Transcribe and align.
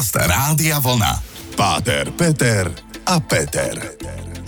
Podcast 0.00 0.32
Rádia 0.32 0.80
Vlna. 0.80 1.12
Páter, 1.60 2.08
Peter 2.16 2.72
a 3.04 3.20
Peter. 3.20 3.76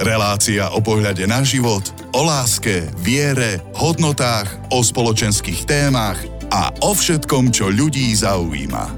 Relácia 0.01 0.73
o 0.73 0.81
pohľade 0.81 1.29
na 1.29 1.45
život, 1.45 1.93
o 2.17 2.25
láske, 2.25 2.89
viere, 3.05 3.61
hodnotách, 3.77 4.49
o 4.73 4.81
spoločenských 4.81 5.69
témach 5.69 6.17
a 6.49 6.73
o 6.81 6.97
všetkom, 6.97 7.53
čo 7.53 7.69
ľudí 7.69 8.17
zaujíma. 8.17 8.97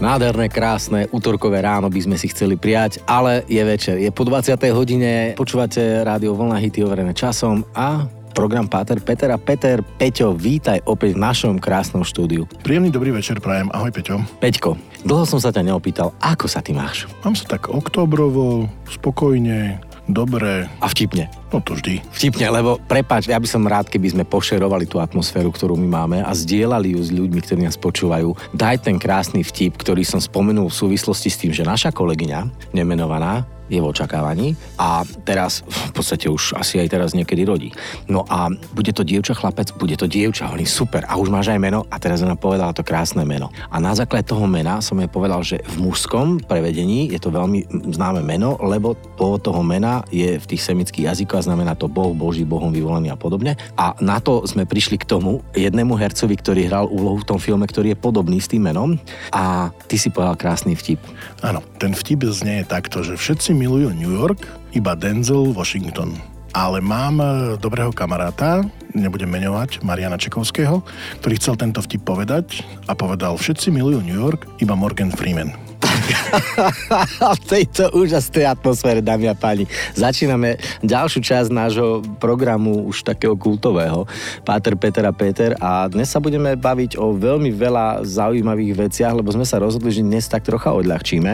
Nádherné, 0.00 0.48
krásne, 0.48 1.12
útorkové 1.12 1.60
ráno 1.60 1.92
by 1.92 2.00
sme 2.08 2.16
si 2.16 2.32
chceli 2.32 2.56
prijať, 2.56 3.04
ale 3.04 3.44
je 3.44 3.60
večer. 3.60 4.00
Je 4.00 4.08
po 4.08 4.24
20. 4.24 4.56
hodine, 4.72 5.36
počúvate 5.36 6.08
rádio 6.08 6.32
Vlna 6.32 6.56
hity 6.56 6.80
overené 6.88 7.12
časom 7.12 7.68
a 7.76 8.08
program 8.32 8.66
Páter 8.66 8.98
Peter 8.98 9.28
a 9.30 9.38
Peter. 9.38 9.84
Peťo, 9.84 10.32
vítaj 10.32 10.80
opäť 10.88 11.14
v 11.14 11.22
našom 11.22 11.54
krásnom 11.60 12.02
štúdiu. 12.02 12.48
Príjemný 12.64 12.88
dobrý 12.88 13.12
večer 13.12 13.38
prajem. 13.38 13.68
Ahoj 13.70 13.92
Peťo. 13.92 14.24
Peťko, 14.40 14.80
dlho 15.04 15.28
som 15.28 15.38
sa 15.38 15.52
ťa 15.52 15.68
neopýtal, 15.68 16.16
ako 16.18 16.48
sa 16.48 16.64
ty 16.64 16.72
máš? 16.72 17.06
Mám 17.22 17.36
sa 17.36 17.44
tak 17.44 17.68
oktobrovo, 17.68 18.66
spokojne, 18.88 19.78
dobre. 20.08 20.66
A 20.80 20.86
vtipne. 20.90 21.30
No 21.52 21.60
to 21.60 21.76
vždy. 21.76 22.00
Vtipne, 22.16 22.48
lebo 22.48 22.80
prepáč, 22.88 23.28
ja 23.28 23.36
by 23.36 23.44
som 23.44 23.68
rád, 23.68 23.92
keby 23.92 24.08
sme 24.16 24.24
pošerovali 24.24 24.88
tú 24.88 24.98
atmosféru, 24.98 25.52
ktorú 25.52 25.76
my 25.76 25.88
máme 25.88 26.18
a 26.24 26.32
zdieľali 26.32 26.96
ju 26.96 27.00
s 27.04 27.12
ľuďmi, 27.12 27.40
ktorí 27.44 27.60
nás 27.68 27.76
počúvajú. 27.76 28.32
Daj 28.56 28.88
ten 28.88 28.96
krásny 28.96 29.44
vtip, 29.44 29.76
ktorý 29.76 30.00
som 30.02 30.18
spomenul 30.18 30.72
v 30.72 30.78
súvislosti 30.80 31.28
s 31.28 31.36
tým, 31.36 31.52
že 31.52 31.68
naša 31.68 31.92
kolegyňa, 31.92 32.72
nemenovaná, 32.72 33.44
je 33.72 33.80
v 33.80 33.88
očakávaní 33.88 34.52
a 34.76 35.00
teraz 35.24 35.64
v 35.64 35.92
podstate 35.96 36.28
už 36.28 36.60
asi 36.60 36.76
aj 36.76 36.92
teraz 36.92 37.16
niekedy 37.16 37.48
rodí. 37.48 37.72
No 38.04 38.28
a 38.28 38.52
bude 38.76 38.92
to 38.92 39.00
dievča 39.00 39.32
chlapec, 39.32 39.72
bude 39.80 39.96
to 39.96 40.04
dievča, 40.04 40.52
hovorím 40.52 40.68
super 40.68 41.08
a 41.08 41.16
už 41.16 41.32
máš 41.32 41.48
aj 41.48 41.60
meno 41.60 41.88
a 41.88 41.96
teraz 41.96 42.20
ona 42.20 42.36
povedala 42.36 42.76
to 42.76 42.84
krásne 42.84 43.24
meno. 43.24 43.48
A 43.72 43.80
na 43.80 43.96
základe 43.96 44.28
toho 44.28 44.44
mena 44.44 44.84
som 44.84 45.00
jej 45.00 45.08
povedal, 45.08 45.40
že 45.40 45.64
v 45.64 45.88
mužskom 45.88 46.44
prevedení 46.44 47.08
je 47.08 47.18
to 47.22 47.32
veľmi 47.32 47.64
známe 47.96 48.20
meno, 48.20 48.60
lebo 48.60 48.92
pôvod 49.16 49.40
toho 49.40 49.64
mena 49.64 50.04
je 50.12 50.36
v 50.36 50.44
tých 50.44 50.62
semických 50.68 51.08
jazykoch 51.08 51.40
a 51.40 51.46
znamená 51.48 51.72
to 51.72 51.88
Boh, 51.88 52.12
Boží, 52.12 52.44
Bohom 52.44 52.68
vyvolený 52.68 53.08
a 53.08 53.16
podobne. 53.16 53.56
A 53.80 53.96
na 54.04 54.20
to 54.20 54.44
sme 54.44 54.68
prišli 54.68 55.00
k 55.00 55.08
tomu 55.08 55.40
jednému 55.56 55.96
hercovi, 55.96 56.36
ktorý 56.36 56.68
hral 56.68 56.86
úlohu 56.92 57.24
v 57.24 57.28
tom 57.28 57.38
filme, 57.40 57.64
ktorý 57.64 57.96
je 57.96 58.02
podobný 58.02 58.36
s 58.42 58.50
tým 58.50 58.68
menom 58.68 59.00
a 59.32 59.72
ty 59.88 59.96
si 59.96 60.12
povedal 60.12 60.36
krásny 60.36 60.76
vtip. 60.76 61.00
Áno, 61.40 61.64
ten 61.80 61.96
vtip 61.96 62.26
znie 62.28 62.62
takto, 62.66 63.00
že 63.00 63.16
všetci 63.16 63.56
milujú 63.62 63.94
New 63.94 64.10
York, 64.10 64.42
iba 64.74 64.98
Denzel 64.98 65.54
Washington. 65.54 66.18
Ale 66.50 66.82
mám 66.82 67.22
e, 67.22 67.26
dobrého 67.56 67.94
kamaráta, 67.94 68.66
nebudem 68.90 69.30
menovať, 69.30 69.86
Mariana 69.86 70.18
Čekovského, 70.18 70.82
ktorý 71.22 71.34
chcel 71.38 71.54
tento 71.54 71.78
vtip 71.78 72.02
povedať 72.02 72.66
a 72.90 72.98
povedal, 72.98 73.38
všetci 73.38 73.70
milujú 73.70 74.02
New 74.02 74.18
York, 74.18 74.50
iba 74.58 74.74
Morgan 74.74 75.14
Freeman. 75.14 75.71
v 77.38 77.42
tejto 77.44 77.92
úžasnej 77.92 78.48
atmosfére, 78.48 79.04
dámy 79.04 79.28
a 79.28 79.36
páni, 79.36 79.68
začíname 79.92 80.56
ďalšiu 80.80 81.20
časť 81.20 81.50
nášho 81.52 82.00
programu 82.22 82.86
už 82.88 83.04
takého 83.04 83.36
kultového. 83.36 84.06
Páter, 84.46 84.78
Peter 84.78 85.04
a 85.06 85.12
Peter 85.12 85.54
a 85.58 85.86
dnes 85.90 86.08
sa 86.08 86.22
budeme 86.22 86.54
baviť 86.56 86.96
o 86.98 87.12
veľmi 87.14 87.50
veľa 87.52 88.06
zaujímavých 88.06 88.88
veciach, 88.88 89.12
lebo 89.12 89.34
sme 89.34 89.46
sa 89.46 89.60
rozhodli, 89.60 89.92
že 89.92 90.06
dnes 90.06 90.28
tak 90.30 90.46
trocha 90.46 90.72
odľahčíme 90.72 91.32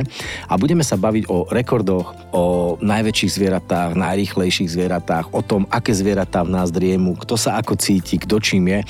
a 0.48 0.54
budeme 0.56 0.82
sa 0.82 0.98
baviť 0.98 1.24
o 1.30 1.46
rekordoch, 1.48 2.14
o 2.32 2.76
najväčších 2.80 3.34
zvieratách, 3.34 3.96
najrýchlejších 3.96 4.72
zvieratách, 4.72 5.32
o 5.32 5.40
tom, 5.44 5.64
aké 5.68 5.94
zvieratá 5.94 6.44
v 6.44 6.54
nás 6.54 6.68
driemu, 6.72 7.16
kto 7.16 7.36
sa 7.38 7.60
ako 7.60 7.78
cíti, 7.78 8.18
kto 8.20 8.40
čím 8.42 8.68
je. 8.72 8.80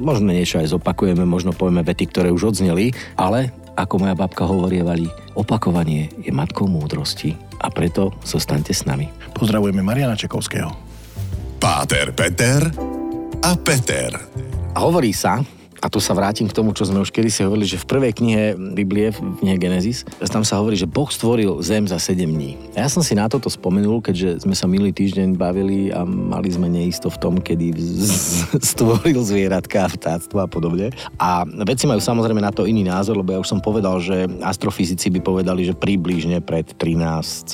Možno 0.00 0.30
niečo 0.30 0.58
aj 0.58 0.74
zopakujeme, 0.74 1.22
možno 1.22 1.54
povieme 1.54 1.84
vety, 1.84 2.04
ktoré 2.10 2.28
už 2.32 2.54
odzneli, 2.54 2.94
ale 3.14 3.67
ako 3.78 4.02
moja 4.02 4.18
babka 4.18 4.42
hovorievali, 4.42 5.06
opakovanie 5.38 6.10
je 6.18 6.34
matkou 6.34 6.66
múdrosti 6.66 7.38
a 7.62 7.70
preto 7.70 8.10
zostaňte 8.26 8.74
s 8.74 8.82
nami. 8.82 9.06
Pozdravujeme 9.30 9.86
Mariana 9.86 10.18
Čekovského. 10.18 10.74
Páter 11.62 12.10
Peter 12.10 12.66
a 13.38 13.50
Peter. 13.54 14.10
A 14.74 14.78
hovorí 14.82 15.14
sa, 15.14 15.38
a 15.78 15.86
tu 15.86 16.02
sa 16.02 16.16
vrátim 16.16 16.46
k 16.50 16.56
tomu, 16.56 16.74
čo 16.74 16.86
sme 16.88 17.02
už 17.02 17.14
kedy 17.14 17.28
si 17.30 17.40
hovorili, 17.46 17.66
že 17.68 17.78
v 17.78 17.86
prvej 17.86 18.12
knihe 18.18 18.42
Biblie, 18.74 19.14
v 19.14 19.18
knihe 19.42 19.56
Genesis, 19.60 20.02
tam 20.28 20.42
sa 20.42 20.58
hovorí, 20.58 20.74
že 20.74 20.90
Boh 20.90 21.06
stvoril 21.06 21.62
zem 21.62 21.86
za 21.86 22.00
7 22.02 22.26
dní. 22.26 22.58
A 22.74 22.86
ja 22.86 22.88
som 22.90 23.02
si 23.02 23.14
na 23.14 23.30
toto 23.30 23.46
spomenul, 23.46 24.02
keďže 24.02 24.42
sme 24.42 24.54
sa 24.58 24.66
minulý 24.66 24.90
týždeň 24.90 25.38
bavili 25.38 25.94
a 25.94 26.02
mali 26.04 26.50
sme 26.50 26.66
neisto 26.66 27.12
v 27.12 27.18
tom, 27.20 27.34
kedy 27.38 27.74
stvoril 28.74 29.22
zvieratka, 29.22 29.86
vtáctvo 29.86 30.42
a 30.42 30.48
podobne. 30.50 30.90
A 31.20 31.46
veci 31.66 31.86
majú 31.86 32.02
samozrejme 32.02 32.42
na 32.42 32.50
to 32.50 32.66
iný 32.66 32.86
názor, 32.86 33.20
lebo 33.20 33.34
ja 33.34 33.40
už 33.40 33.48
som 33.48 33.60
povedal, 33.62 34.02
že 34.02 34.26
astrofyzici 34.42 35.12
by 35.14 35.20
povedali, 35.22 35.64
že 35.68 35.76
približne 35.78 36.42
pred 36.42 36.66
13,7 36.74 37.48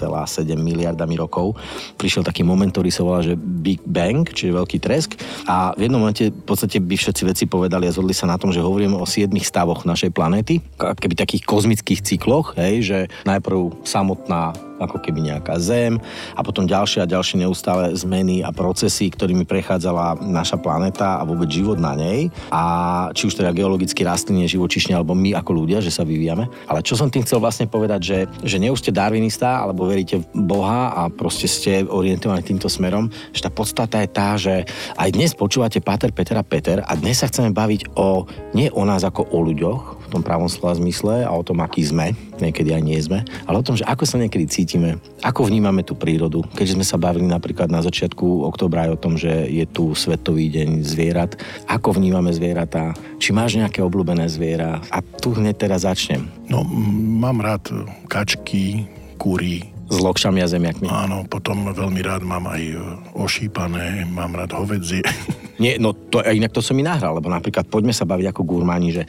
miliardami 0.56 1.18
rokov 1.18 1.56
prišiel 2.00 2.24
taký 2.24 2.46
moment, 2.46 2.70
ktorý 2.70 2.90
sa 2.90 3.02
volá, 3.04 3.20
že 3.20 3.36
Big 3.36 3.82
Bang, 3.84 4.26
čiže 4.26 4.56
veľký 4.56 4.78
tresk. 4.80 5.16
A 5.48 5.74
v 5.76 5.88
jednom 5.88 6.00
momente 6.00 6.30
v 6.30 6.44
podstate 6.44 6.78
by 6.80 6.94
všetci 6.96 7.22
veci 7.24 7.44
povedali 7.48 7.88
a 7.88 7.94
zhodli 7.94 8.13
sa 8.14 8.30
na 8.30 8.38
tom, 8.38 8.54
že 8.54 8.62
hovoríme 8.62 8.94
o 8.94 9.04
siedmých 9.04 9.50
stavoch 9.50 9.82
našej 9.82 10.14
planéty, 10.14 10.62
keby 10.78 11.18
takých 11.18 11.42
kozmických 11.44 12.00
cykloch, 12.00 12.54
hej, 12.54 12.74
že 12.86 12.98
najprv 13.26 13.82
samotná 13.82 14.54
ako 14.86 15.02
keby 15.02 15.34
nejaká 15.34 15.58
zem 15.58 15.98
a 16.38 16.40
potom 16.46 16.70
ďalšie 16.70 17.02
a 17.02 17.10
ďalšie 17.10 17.42
neustále 17.42 17.90
zmeny 17.98 18.46
a 18.46 18.54
procesy, 18.54 19.10
ktorými 19.10 19.42
prechádzala 19.42 20.22
naša 20.22 20.62
planéta 20.62 21.18
a 21.18 21.26
vôbec 21.26 21.50
život 21.50 21.82
na 21.82 21.98
nej. 21.98 22.30
A 22.54 22.62
či 23.10 23.26
už 23.26 23.42
teda 23.42 23.50
geologicky 23.50 24.06
rastliny, 24.06 24.46
živočišne 24.46 24.94
alebo 24.94 25.18
my 25.18 25.34
ako 25.34 25.50
ľudia, 25.50 25.82
že 25.82 25.90
sa 25.90 26.06
vyvíjame. 26.06 26.46
Ale 26.70 26.86
čo 26.86 26.94
som 26.94 27.10
tým 27.10 27.26
chcel 27.26 27.42
vlastne 27.42 27.66
povedať, 27.66 28.00
že, 28.00 28.18
že 28.46 28.62
neúste 28.62 28.84
ste 28.84 28.92
darwinista 28.92 29.64
alebo 29.64 29.88
veríte 29.88 30.20
v 30.20 30.44
Boha 30.44 30.92
a 30.92 31.08
proste 31.08 31.48
ste 31.48 31.88
orientovaní 31.88 32.44
týmto 32.44 32.68
smerom, 32.68 33.08
že 33.32 33.40
tá 33.40 33.48
podstata 33.48 34.04
je 34.04 34.08
tá, 34.12 34.36
že 34.36 34.68
aj 35.00 35.08
dnes 35.08 35.32
počúvate 35.32 35.80
Pater, 35.80 36.12
Peter 36.12 36.36
a 36.36 36.44
Peter 36.44 36.84
a 36.84 36.92
dnes 36.92 37.24
sa 37.24 37.32
chceme 37.32 37.56
baviť 37.56 37.96
o, 37.96 38.28
nie 38.52 38.68
o 38.68 38.84
nás 38.84 39.00
ako 39.08 39.32
o 39.32 39.40
ľuďoch, 39.40 40.03
tom 40.14 40.22
pravom 40.22 40.46
slova 40.46 40.78
zmysle 40.78 41.26
a 41.26 41.32
o 41.34 41.42
tom, 41.42 41.58
aký 41.58 41.82
sme, 41.82 42.14
niekedy 42.38 42.70
aj 42.70 42.82
nie 42.86 42.98
sme, 43.02 43.26
ale 43.50 43.58
o 43.58 43.66
tom, 43.66 43.74
že 43.74 43.82
ako 43.82 44.06
sa 44.06 44.22
niekedy 44.22 44.46
cítime, 44.46 45.02
ako 45.26 45.50
vnímame 45.50 45.82
tú 45.82 45.98
prírodu. 45.98 46.46
Keďže 46.54 46.78
sme 46.78 46.86
sa 46.86 46.94
bavili 46.94 47.26
napríklad 47.26 47.66
na 47.66 47.82
začiatku 47.82 48.46
oktobra 48.46 48.86
aj 48.86 48.90
o 48.94 49.00
tom, 49.02 49.14
že 49.18 49.50
je 49.50 49.66
tu 49.66 49.90
Svetový 49.98 50.46
deň 50.54 50.86
zvierat, 50.86 51.34
ako 51.66 51.98
vnímame 51.98 52.30
zvieratá, 52.30 52.94
či 53.18 53.34
máš 53.34 53.58
nejaké 53.58 53.82
obľúbené 53.82 54.30
zviera 54.30 54.78
a 54.94 55.02
tu 55.02 55.34
hneď 55.34 55.66
teraz 55.66 55.82
začnem. 55.82 56.30
No, 56.46 56.62
mám 57.18 57.42
rád 57.42 57.66
kačky, 58.06 58.86
kúry, 59.18 59.74
s 59.84 60.00
lokšami 60.00 60.40
a 60.40 60.48
zemiakmi. 60.48 60.88
Áno, 60.88 61.28
potom 61.28 61.68
veľmi 61.68 62.00
rád 62.00 62.24
mám 62.24 62.48
aj 62.48 62.62
ošípané, 63.12 64.08
mám 64.08 64.32
rád 64.32 64.56
hovedzie. 64.56 65.04
Nie, 65.58 65.78
no 65.78 65.94
to, 65.94 66.22
inak 66.24 66.50
to 66.50 66.62
som 66.62 66.74
mi 66.74 66.82
nahral, 66.82 67.14
lebo 67.18 67.30
napríklad 67.30 67.66
poďme 67.70 67.94
sa 67.94 68.06
baviť 68.06 68.26
ako 68.34 68.42
gurmáni, 68.42 68.90
že 68.90 69.04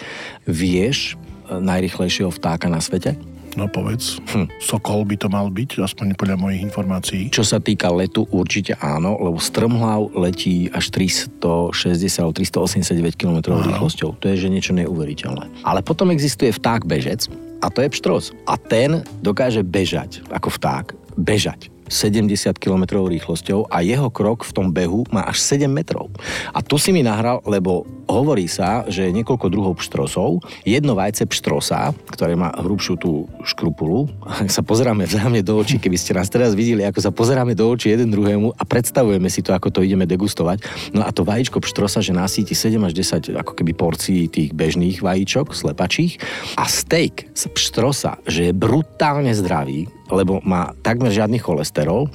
vieš 0.45 1.17
e, 1.49 1.57
najrychlejšieho 1.57 2.29
vtáka 2.29 2.69
na 2.69 2.77
svete? 2.77 3.17
No 3.55 3.71
povedz, 3.71 4.19
hm. 4.35 4.51
Sokol 4.59 5.07
by 5.07 5.15
to 5.15 5.31
mal 5.31 5.47
byť, 5.47 5.79
aspoň 5.79 6.19
podľa 6.19 6.35
mojich 6.35 6.61
informácií. 6.67 7.31
Čo 7.31 7.47
sa 7.47 7.63
týka 7.63 7.87
letu, 7.87 8.27
určite 8.27 8.75
áno, 8.83 9.15
lebo 9.15 9.39
strmhlav 9.39 10.11
letí 10.11 10.67
až 10.75 10.91
360 10.91 11.71
alebo 12.19 12.35
389 12.35 13.15
km 13.15 13.55
rýchlosťou. 13.55 14.19
To 14.19 14.25
je 14.27 14.35
že 14.35 14.51
niečo 14.51 14.75
neuveriteľné. 14.75 15.63
Ale 15.63 15.79
potom 15.79 16.11
existuje 16.11 16.51
vták 16.51 16.83
bežec, 16.83 17.31
a 17.63 17.71
to 17.71 17.79
je 17.79 17.89
pštros. 17.89 18.35
A 18.45 18.59
ten 18.59 19.07
dokáže 19.23 19.63
bežať 19.63 20.19
ako 20.29 20.51
vták, 20.59 20.91
bežať 21.15 21.71
70 21.87 22.57
km 22.57 23.05
rýchlosťou 23.05 23.69
a 23.69 23.85
jeho 23.85 24.09
krok 24.09 24.45
v 24.45 24.51
tom 24.51 24.67
behu 24.73 25.05
má 25.13 25.25
až 25.25 25.41
7 25.41 25.69
metrov. 25.69 26.09
A 26.53 26.61
tu 26.65 26.81
si 26.81 26.89
mi 26.89 27.05
nahral, 27.05 27.41
lebo 27.45 27.85
hovorí 28.05 28.45
sa, 28.45 28.85
že 28.89 29.09
je 29.09 29.15
niekoľko 29.15 29.47
druhov 29.49 29.73
pštrosov. 29.81 30.41
Jedno 30.65 30.93
vajce 30.93 31.25
pštrosa, 31.25 31.93
ktoré 32.09 32.37
má 32.37 32.53
hrubšiu 32.53 32.93
tú 32.97 33.25
škrupulu. 33.45 34.09
Ak 34.25 34.49
sa 34.55 34.61
pozeráme 34.61 35.09
vzájomne 35.09 35.41
do 35.41 35.57
očí, 35.57 35.81
keby 35.81 35.97
ste 35.97 36.17
nás 36.17 36.29
teraz 36.29 36.53
videli, 36.53 36.85
ako 36.85 36.99
sa 37.01 37.11
pozeráme 37.13 37.57
do 37.57 37.65
očí 37.69 37.93
jeden 37.93 38.13
druhému 38.13 38.57
a 38.57 38.63
predstavujeme 38.63 39.29
si 39.29 39.41
to, 39.41 39.53
ako 39.53 39.73
to 39.73 39.85
ideme 39.85 40.05
degustovať. 40.05 40.61
No 40.93 41.05
a 41.05 41.09
to 41.09 41.25
vajíčko 41.25 41.61
pštrosa, 41.61 42.01
že 42.01 42.13
nasíti 42.13 42.53
7 42.53 42.77
až 42.85 42.93
10 42.93 43.41
ako 43.41 43.51
keby 43.57 43.73
porcií 43.73 44.29
tých 44.29 44.53
bežných 44.53 45.01
vajíčok, 45.01 45.53
slepačích. 45.53 46.21
A 46.57 46.69
steak 46.69 47.29
z 47.33 47.43
pštrosa, 47.51 48.21
že 48.29 48.49
je 48.49 48.53
brutálne 48.53 49.33
zdravý, 49.33 49.89
lebo 50.09 50.41
má 50.45 50.73
takmer 50.85 51.09
žiadny 51.09 51.41
cholesterol 51.41 52.09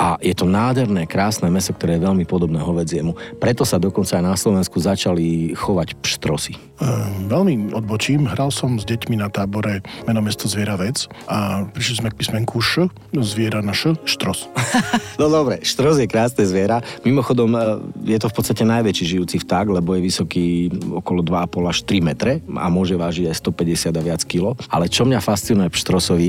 a 0.00 0.16
je 0.24 0.32
to 0.32 0.48
nádherné, 0.48 1.04
krásne 1.04 1.52
meso, 1.52 1.76
ktoré 1.76 2.00
je 2.00 2.08
veľmi 2.08 2.24
podobné 2.24 2.56
hovedziemu. 2.56 3.12
Preto 3.36 3.68
sa 3.68 3.76
dokonca 3.76 4.16
aj 4.16 4.24
na 4.24 4.32
Slovensku 4.32 4.80
začali 4.80 5.52
chovať 5.52 6.00
pštrosy. 6.00 6.56
Uh, 6.80 7.28
veľmi 7.28 7.76
odbočím. 7.76 8.24
Hral 8.24 8.48
som 8.48 8.80
s 8.80 8.88
deťmi 8.88 9.20
na 9.20 9.28
tábore 9.28 9.84
meno 10.08 10.24
mesto 10.24 10.48
Zviera 10.48 10.80
vec 10.80 11.04
a 11.28 11.68
prišli 11.68 12.00
sme 12.00 12.08
k 12.08 12.16
písmenku 12.16 12.64
Š, 12.64 12.88
zviera 13.20 13.60
na 13.60 13.76
Š, 13.76 14.00
štros. 14.08 14.48
no 15.20 15.28
dobre, 15.28 15.60
štros 15.60 16.00
je 16.00 16.08
krásne 16.08 16.48
zviera. 16.48 16.80
Mimochodom, 17.04 17.52
e, 17.52 17.60
je 18.08 18.16
to 18.16 18.32
v 18.32 18.36
podstate 18.40 18.64
najväčší 18.64 19.04
žijúci 19.04 19.36
vták, 19.44 19.68
lebo 19.68 19.92
je 19.92 20.00
vysoký 20.00 20.72
okolo 20.96 21.20
2,5 21.20 21.68
až 21.68 21.78
3 21.84 22.00
metre 22.00 22.32
a 22.56 22.72
môže 22.72 22.96
vážiť 22.96 23.28
aj 23.28 23.36
150 23.36 23.92
a 23.92 24.00
viac 24.00 24.24
kilo. 24.24 24.56
Ale 24.72 24.88
čo 24.88 25.04
mňa 25.04 25.20
fascinuje 25.20 25.68
v 25.68 25.76
štrosovi, 25.76 26.28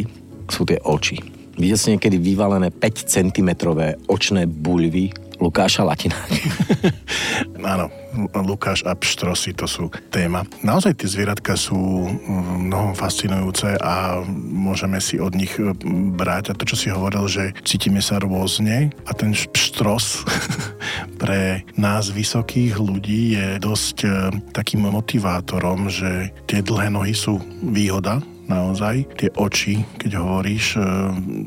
sú 0.51 0.67
tie 0.67 0.77
oči. 0.83 1.17
Videl 1.55 1.79
si 1.79 1.91
niekedy 1.91 2.15
vyvalené 2.19 2.71
5 2.71 3.11
cm 3.11 3.49
očné 4.07 4.47
buľvy 4.47 5.31
Lukáša 5.41 5.81
Latina. 5.81 6.15
Áno, 7.73 7.89
Lukáš 8.45 8.85
a 8.85 8.93
pštrosy, 8.93 9.57
to 9.57 9.65
sú 9.65 9.89
téma. 10.13 10.45
Naozaj 10.61 11.01
tie 11.01 11.09
zvieratka 11.09 11.57
sú 11.57 11.77
mm, 11.77 12.69
mnohom 12.69 12.93
fascinujúce 12.93 13.73
a 13.81 14.21
môžeme 14.37 15.01
si 15.01 15.17
od 15.17 15.33
nich 15.33 15.57
mm, 15.57 16.13
brať. 16.13 16.53
A 16.53 16.57
to, 16.57 16.69
čo 16.69 16.77
si 16.77 16.87
hovoril, 16.93 17.25
že 17.25 17.57
cítime 17.65 18.05
sa 18.05 18.21
rôzne 18.21 18.93
a 19.09 19.11
ten 19.17 19.33
pštros 19.33 20.21
pre 21.21 21.65
nás 21.73 22.13
vysokých 22.13 22.77
ľudí 22.77 23.33
je 23.33 23.47
dosť 23.57 23.97
e, 24.05 24.09
takým 24.53 24.85
motivátorom, 24.85 25.89
že 25.89 26.29
tie 26.45 26.61
dlhé 26.61 26.93
nohy 26.93 27.17
sú 27.17 27.41
výhoda 27.65 28.21
naozaj. 28.51 29.07
Tie 29.15 29.31
oči, 29.39 29.87
keď 29.95 30.19
hovoríš, 30.19 30.75
e, 30.75 30.83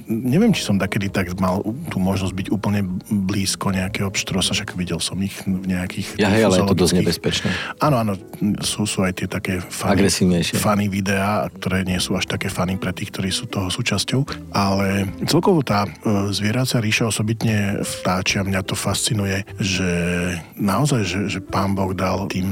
neviem, 0.08 0.56
či 0.56 0.64
som 0.64 0.80
takedy 0.80 1.12
tak 1.12 1.36
mal 1.36 1.60
tú 1.92 2.00
možnosť 2.00 2.32
byť 2.32 2.46
úplne 2.48 2.80
blízko 3.12 3.76
nejakého 3.76 4.08
pštrosa, 4.08 4.56
však 4.56 4.72
videl 4.80 4.96
som 5.04 5.20
ich 5.20 5.36
v 5.44 5.68
nejakých... 5.68 6.16
Ja, 6.16 6.32
hej, 6.32 6.48
ale 6.48 6.64
je 6.64 6.70
to 6.72 6.78
dosť 6.78 6.94
nebezpečné. 7.04 7.50
Áno, 7.84 8.00
áno, 8.00 8.12
sú, 8.64 8.88
sú 8.88 9.04
aj 9.04 9.20
tie 9.20 9.28
také 9.28 9.60
funny, 9.60 10.08
funny 10.56 10.86
videá, 10.88 11.44
ktoré 11.52 11.84
nie 11.84 12.00
sú 12.00 12.16
až 12.16 12.24
také 12.24 12.48
funny 12.48 12.80
pre 12.80 12.96
tých, 12.96 13.12
ktorí 13.12 13.28
sú 13.28 13.44
toho 13.44 13.68
súčasťou, 13.68 14.24
ale 14.56 15.12
celkovo 15.28 15.60
tá 15.60 15.84
e, 15.84 15.90
zvieracia 16.32 16.80
ríša, 16.80 17.12
osobitne 17.12 17.84
vtáčia, 17.84 18.46
mňa 18.46 18.60
to 18.64 18.72
fascinuje, 18.72 19.44
že 19.60 19.90
naozaj, 20.56 21.02
že, 21.04 21.20
že 21.28 21.40
pán 21.44 21.76
Boh 21.76 21.92
dal 21.92 22.30
tým 22.32 22.48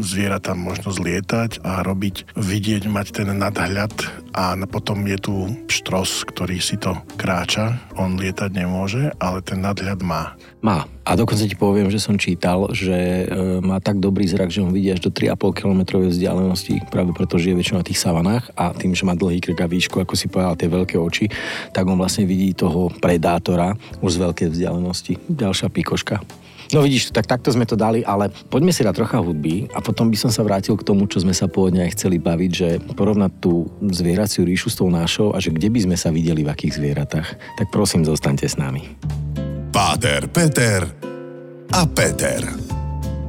zvieratám 0.00 0.56
možnosť 0.56 0.98
lietať 0.98 1.50
a 1.62 1.84
robiť, 1.84 2.34
vidieť, 2.34 2.82
mať 2.88 3.06
ten 3.22 3.28
nadhľad 3.30 3.75
nadhľad 3.76 4.24
a 4.32 4.56
potom 4.64 5.04
je 5.04 5.18
tu 5.20 5.34
štros, 5.68 6.24
ktorý 6.24 6.60
si 6.64 6.80
to 6.80 6.96
kráča. 7.20 7.76
On 8.00 8.16
lietať 8.16 8.48
nemôže, 8.52 9.12
ale 9.20 9.44
ten 9.44 9.60
nadhľad 9.60 10.00
má. 10.00 10.32
Má. 10.64 10.88
A 11.04 11.12
dokonca 11.12 11.44
ti 11.44 11.52
poviem, 11.52 11.92
že 11.92 12.00
som 12.00 12.16
čítal, 12.16 12.72
že 12.72 13.28
e, 13.28 13.60
má 13.60 13.76
tak 13.84 14.00
dobrý 14.00 14.24
zrak, 14.24 14.48
že 14.48 14.64
on 14.64 14.72
vidí 14.72 14.88
až 14.88 15.04
do 15.04 15.10
3,5 15.12 15.60
km 15.60 16.00
vzdialenosti, 16.00 16.88
práve 16.88 17.12
preto 17.12 17.36
žije 17.36 17.54
väčšinou 17.56 17.84
na 17.84 17.86
tých 17.86 18.00
savanách 18.00 18.48
a 18.56 18.72
tým, 18.72 18.96
že 18.96 19.04
má 19.04 19.12
dlhý 19.12 19.44
krk 19.44 19.60
a 19.60 19.68
výšku, 19.68 20.00
ako 20.00 20.16
si 20.16 20.26
povedal, 20.32 20.56
tie 20.56 20.72
veľké 20.72 20.96
oči, 20.96 21.28
tak 21.76 21.84
on 21.84 22.00
vlastne 22.00 22.24
vidí 22.24 22.56
toho 22.56 22.88
predátora 22.98 23.76
už 24.00 24.16
z 24.16 24.22
veľkej 24.24 24.48
vzdialenosti. 24.56 25.12
Ďalšia 25.28 25.68
pikoška. 25.68 26.46
No 26.74 26.82
vidíš, 26.82 27.14
tak 27.14 27.30
takto 27.30 27.54
sme 27.54 27.62
to 27.62 27.78
dali, 27.78 28.02
ale 28.02 28.26
poďme 28.50 28.74
si 28.74 28.82
dať 28.82 28.94
trocha 28.98 29.22
hudby 29.22 29.70
a 29.70 29.78
potom 29.78 30.10
by 30.10 30.18
som 30.18 30.34
sa 30.34 30.42
vrátil 30.42 30.74
k 30.74 30.82
tomu, 30.82 31.06
čo 31.06 31.22
sme 31.22 31.30
sa 31.30 31.46
pôvodne 31.46 31.86
aj 31.86 31.94
chceli 31.94 32.18
baviť, 32.18 32.50
že 32.50 32.68
porovnať 32.98 33.32
tú 33.38 33.70
zvieraciu 33.86 34.42
ríšu 34.42 34.74
s 34.74 34.78
tou 34.78 34.90
našou 34.90 35.30
a 35.30 35.38
že 35.38 35.54
kde 35.54 35.70
by 35.70 35.86
sme 35.86 35.96
sa 35.96 36.10
videli 36.10 36.42
v 36.42 36.50
akých 36.50 36.82
zvieratách. 36.82 37.28
Tak 37.54 37.70
prosím, 37.70 38.02
zostaňte 38.02 38.50
s 38.50 38.58
nami. 38.58 38.82
Páter, 39.70 40.26
Peter 40.26 40.82
a 41.70 41.86
Peter. 41.86 42.42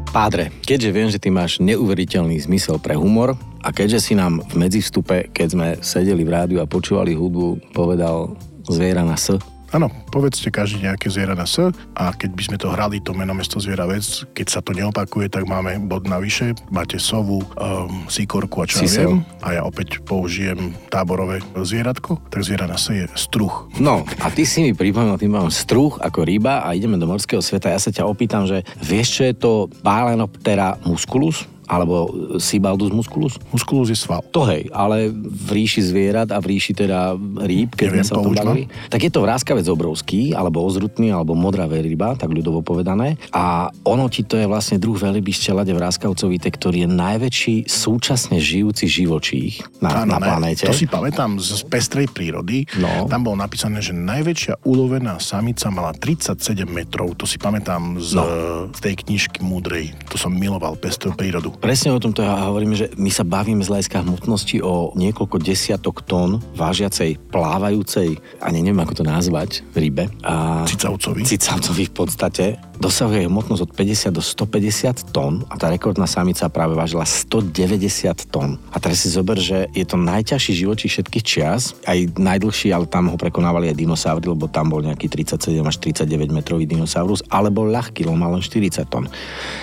Pádre, 0.09 0.49
keďže 0.63 0.89
viem, 0.89 1.09
že 1.11 1.21
ty 1.21 1.29
máš 1.29 1.59
neuveriteľný 1.61 2.39
zmysel 2.41 2.79
pre 2.81 2.97
humor 2.97 3.37
a 3.61 3.69
keďže 3.69 3.99
si 4.01 4.13
nám 4.15 4.41
v 4.49 4.65
medzivstupe, 4.65 5.29
keď 5.35 5.47
sme 5.51 5.67
sedeli 5.83 6.23
v 6.23 6.31
rádiu 6.31 6.59
a 6.63 6.65
počúvali 6.65 7.13
hudbu, 7.13 7.75
povedal 7.75 8.33
zviera 8.65 9.03
na 9.03 9.19
S, 9.19 9.35
Áno, 9.77 9.93
povedzte 10.09 10.49
každý 10.49 10.89
nejaké 10.89 11.05
zviera 11.05 11.37
na 11.37 11.45
S 11.45 11.69
a 11.93 12.09
keď 12.09 12.33
by 12.33 12.43
sme 12.49 12.57
to 12.57 12.73
hrali, 12.73 12.97
to 12.97 13.13
meno 13.13 13.37
mesto 13.37 13.61
zviera 13.61 13.85
vec, 13.85 14.25
keď 14.33 14.47
sa 14.49 14.57
to 14.65 14.73
neopakuje, 14.73 15.29
tak 15.29 15.45
máme 15.45 15.77
bod 15.85 16.09
navyše, 16.09 16.57
máte 16.73 16.97
sovu, 16.97 17.45
um, 17.45 18.09
síkorku 18.09 18.57
a 18.57 18.65
čo 18.65 18.89
ja 18.89 19.05
viem. 19.05 19.21
A 19.45 19.53
ja 19.53 19.61
opäť 19.61 20.01
použijem 20.01 20.73
táborové 20.89 21.45
zvieratko, 21.53 22.17
tak 22.33 22.41
zviera 22.41 22.65
na 22.65 22.73
S 22.73 22.89
je 22.89 23.05
struh. 23.13 23.69
No 23.77 24.01
a 24.17 24.33
ty 24.33 24.49
si 24.49 24.65
mi 24.65 24.73
pripomínal, 24.73 25.21
tým 25.21 25.37
mám 25.37 25.53
struh 25.53 25.93
ako 26.01 26.25
ryba 26.25 26.65
a 26.65 26.73
ideme 26.73 26.97
do 26.97 27.05
morského 27.05 27.45
sveta. 27.45 27.69
Ja 27.69 27.77
sa 27.77 27.93
ťa 27.93 28.09
opýtam, 28.09 28.49
že 28.49 28.65
vieš, 28.81 29.21
čo 29.21 29.29
je 29.29 29.33
to 29.37 29.51
Balenoptera 29.85 30.81
musculus? 30.89 31.45
Alebo 31.67 32.09
Sibaldus 32.39 32.89
musculus? 32.95 33.35
Musculus 33.51 33.91
je 33.91 33.99
sval. 33.99 34.23
To 34.31 34.47
hej, 34.47 34.71
ale 34.71 35.11
v 35.13 35.49
ríši 35.63 35.83
zvierat 35.83 36.31
a 36.31 36.39
v 36.39 36.55
ríši 36.55 36.73
teda 36.73 37.13
rýb, 37.43 37.75
keď 37.75 37.87
Neviem, 37.91 38.03
sme 38.03 38.07
sa 38.07 38.15
o 38.15 38.23
tom 38.23 38.33
bavili, 38.33 38.71
tak 38.87 39.03
je 39.03 39.11
to 39.11 39.19
vráskavec 39.21 39.67
obrovský, 39.67 40.31
alebo 40.31 40.63
ozrutný, 40.63 41.11
alebo 41.11 41.35
modrá 41.35 41.67
ryba, 41.67 42.15
tak 42.15 42.31
ľudovo 42.31 42.63
povedané. 42.63 43.19
A 43.35 43.69
ono 43.83 44.07
ti 44.07 44.23
to 44.23 44.39
je 44.39 44.47
vlastne 44.47 44.79
druh 44.79 44.95
veľbyšťa 44.95 45.51
lade 45.51 45.73
vráskavcovite, 45.75 46.47
ktorý 46.47 46.87
je 46.87 46.89
najväčší 46.89 47.55
súčasne 47.67 48.39
žijúci 48.39 48.87
živočích 48.87 49.83
na, 49.83 50.07
ano, 50.07 50.15
na 50.15 50.19
planéte. 50.23 50.63
To 50.63 50.73
si 50.73 50.87
pamätám 50.87 51.37
z 51.37 51.67
pestrej 51.67 52.07
prírody. 52.07 52.63
No. 52.79 53.05
Tam 53.11 53.27
bolo 53.27 53.35
napísané, 53.35 53.83
že 53.83 53.91
najväčšia 53.91 54.63
ulovená 54.63 55.19
samica 55.19 55.67
mala 55.67 55.91
37 55.91 56.63
metrov. 56.65 57.13
To 57.19 57.27
si 57.27 57.35
pamätám 57.35 57.99
z, 57.99 58.15
no. 58.15 58.23
z 58.71 58.79
tej 58.79 58.95
knižky 59.03 59.43
múdrej. 59.43 59.91
To 60.13 60.15
som 60.15 60.31
miloval 60.31 60.79
pestrú 60.79 61.11
prírodu. 61.11 61.56
Presne 61.57 61.89
o 61.89 61.99
tomto 61.99 62.21
ja 62.21 62.47
hovoríme, 62.47 62.77
že 62.77 62.93
my 63.01 63.09
sa 63.09 63.25
bavíme 63.25 63.65
z 63.65 63.71
hľadiska 63.73 64.05
hmotnosti 64.05 64.57
o 64.61 64.93
niekoľko 64.93 65.41
desiatok 65.41 66.05
tón 66.05 66.37
vážiacej, 66.53 67.17
plávajúcej, 67.33 68.21
ani 68.39 68.61
neviem 68.61 68.81
ako 68.85 69.01
to 69.01 69.03
nazvať, 69.03 69.65
rybe. 69.73 70.05
A 70.21 70.63
cicavcovi. 70.69 71.25
Cicavcovi 71.25 71.89
v 71.89 71.93
podstate. 71.93 72.45
Dosahuje 72.77 73.25
hmotnosť 73.25 73.61
od 73.65 73.71
50 73.73 74.13
do 74.13 74.21
150 74.21 75.09
tón 75.09 75.41
a 75.49 75.57
tá 75.57 75.65
rekordná 75.65 76.05
samica 76.05 76.45
práve 76.45 76.77
vážila 76.77 77.09
190 77.09 78.29
tón. 78.29 78.61
A 78.69 78.77
teraz 78.77 79.01
si 79.01 79.09
zober, 79.09 79.41
že 79.41 79.65
je 79.73 79.81
to 79.81 79.97
najťažší 79.97 80.53
živočí 80.53 80.85
všetkých 80.85 81.25
čias, 81.25 81.73
aj 81.89 82.13
najdlhší, 82.21 82.69
ale 82.69 82.85
tam 82.85 83.09
ho 83.09 83.17
prekonávali 83.17 83.73
aj 83.73 83.81
dinosaury, 83.81 84.29
lebo 84.29 84.45
tam 84.45 84.69
bol 84.69 84.85
nejaký 84.85 85.09
37 85.09 85.57
až 85.65 85.75
39 86.05 86.29
metrový 86.29 86.69
dinosaurus, 86.69 87.25
alebo 87.33 87.65
ľahký, 87.65 88.05
lebo 88.05 88.13
mal 88.13 88.37
len 88.37 88.45
40 88.45 88.85
tón. 88.85 89.09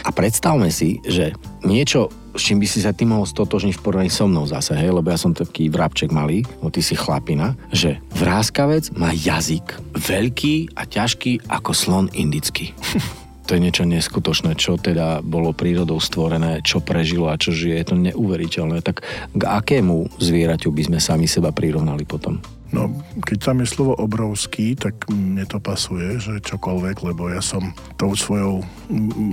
A 0.02 0.10
predstavme 0.10 0.74
si, 0.74 0.98
že 1.06 1.38
niečo, 1.62 2.10
s 2.34 2.42
čím 2.42 2.58
by 2.58 2.66
si 2.66 2.82
sa 2.82 2.90
ty 2.90 3.06
mohol 3.06 3.24
stotožniť 3.24 3.78
v 3.78 3.82
porovnaní 3.82 4.10
so 4.10 4.26
mnou 4.26 4.44
zase, 4.44 4.74
hej, 4.74 4.90
lebo 4.90 5.06
ja 5.06 5.18
som 5.18 5.30
taký 5.30 5.70
vrabček 5.70 6.10
malý, 6.10 6.42
no 6.60 6.68
ty 6.68 6.82
si 6.82 6.98
chlapina, 6.98 7.54
že 7.70 8.02
vráskavec 8.18 8.90
má 8.98 9.14
jazyk 9.14 9.78
veľký 9.94 10.74
a 10.74 10.82
ťažký 10.84 11.46
ako 11.46 11.70
slon 11.70 12.06
indický. 12.10 12.74
to 13.46 13.54
je 13.54 13.60
niečo 13.62 13.84
neskutočné, 13.84 14.56
čo 14.56 14.80
teda 14.80 15.20
bolo 15.20 15.52
prírodou 15.52 16.00
stvorené, 16.00 16.64
čo 16.64 16.80
prežilo 16.80 17.28
a 17.28 17.38
čo 17.38 17.52
žije, 17.52 17.76
je 17.76 17.86
to 17.86 17.96
neuveriteľné. 17.96 18.80
Tak 18.80 19.04
k 19.36 19.42
akému 19.44 20.16
zvieraťu 20.16 20.72
by 20.72 20.82
sme 20.88 20.98
sami 20.98 21.26
seba 21.28 21.52
prirovnali 21.52 22.08
potom? 22.08 22.40
No, 22.72 22.90
keď 23.22 23.38
tam 23.52 23.62
je 23.62 23.68
slovo 23.68 23.92
obrovský, 23.94 24.74
tak 24.74 25.06
mne 25.06 25.46
to 25.46 25.62
pasuje, 25.62 26.18
že 26.18 26.42
čokoľvek, 26.42 26.96
lebo 27.06 27.30
ja 27.30 27.38
som 27.38 27.70
tou 27.94 28.16
svojou 28.18 28.66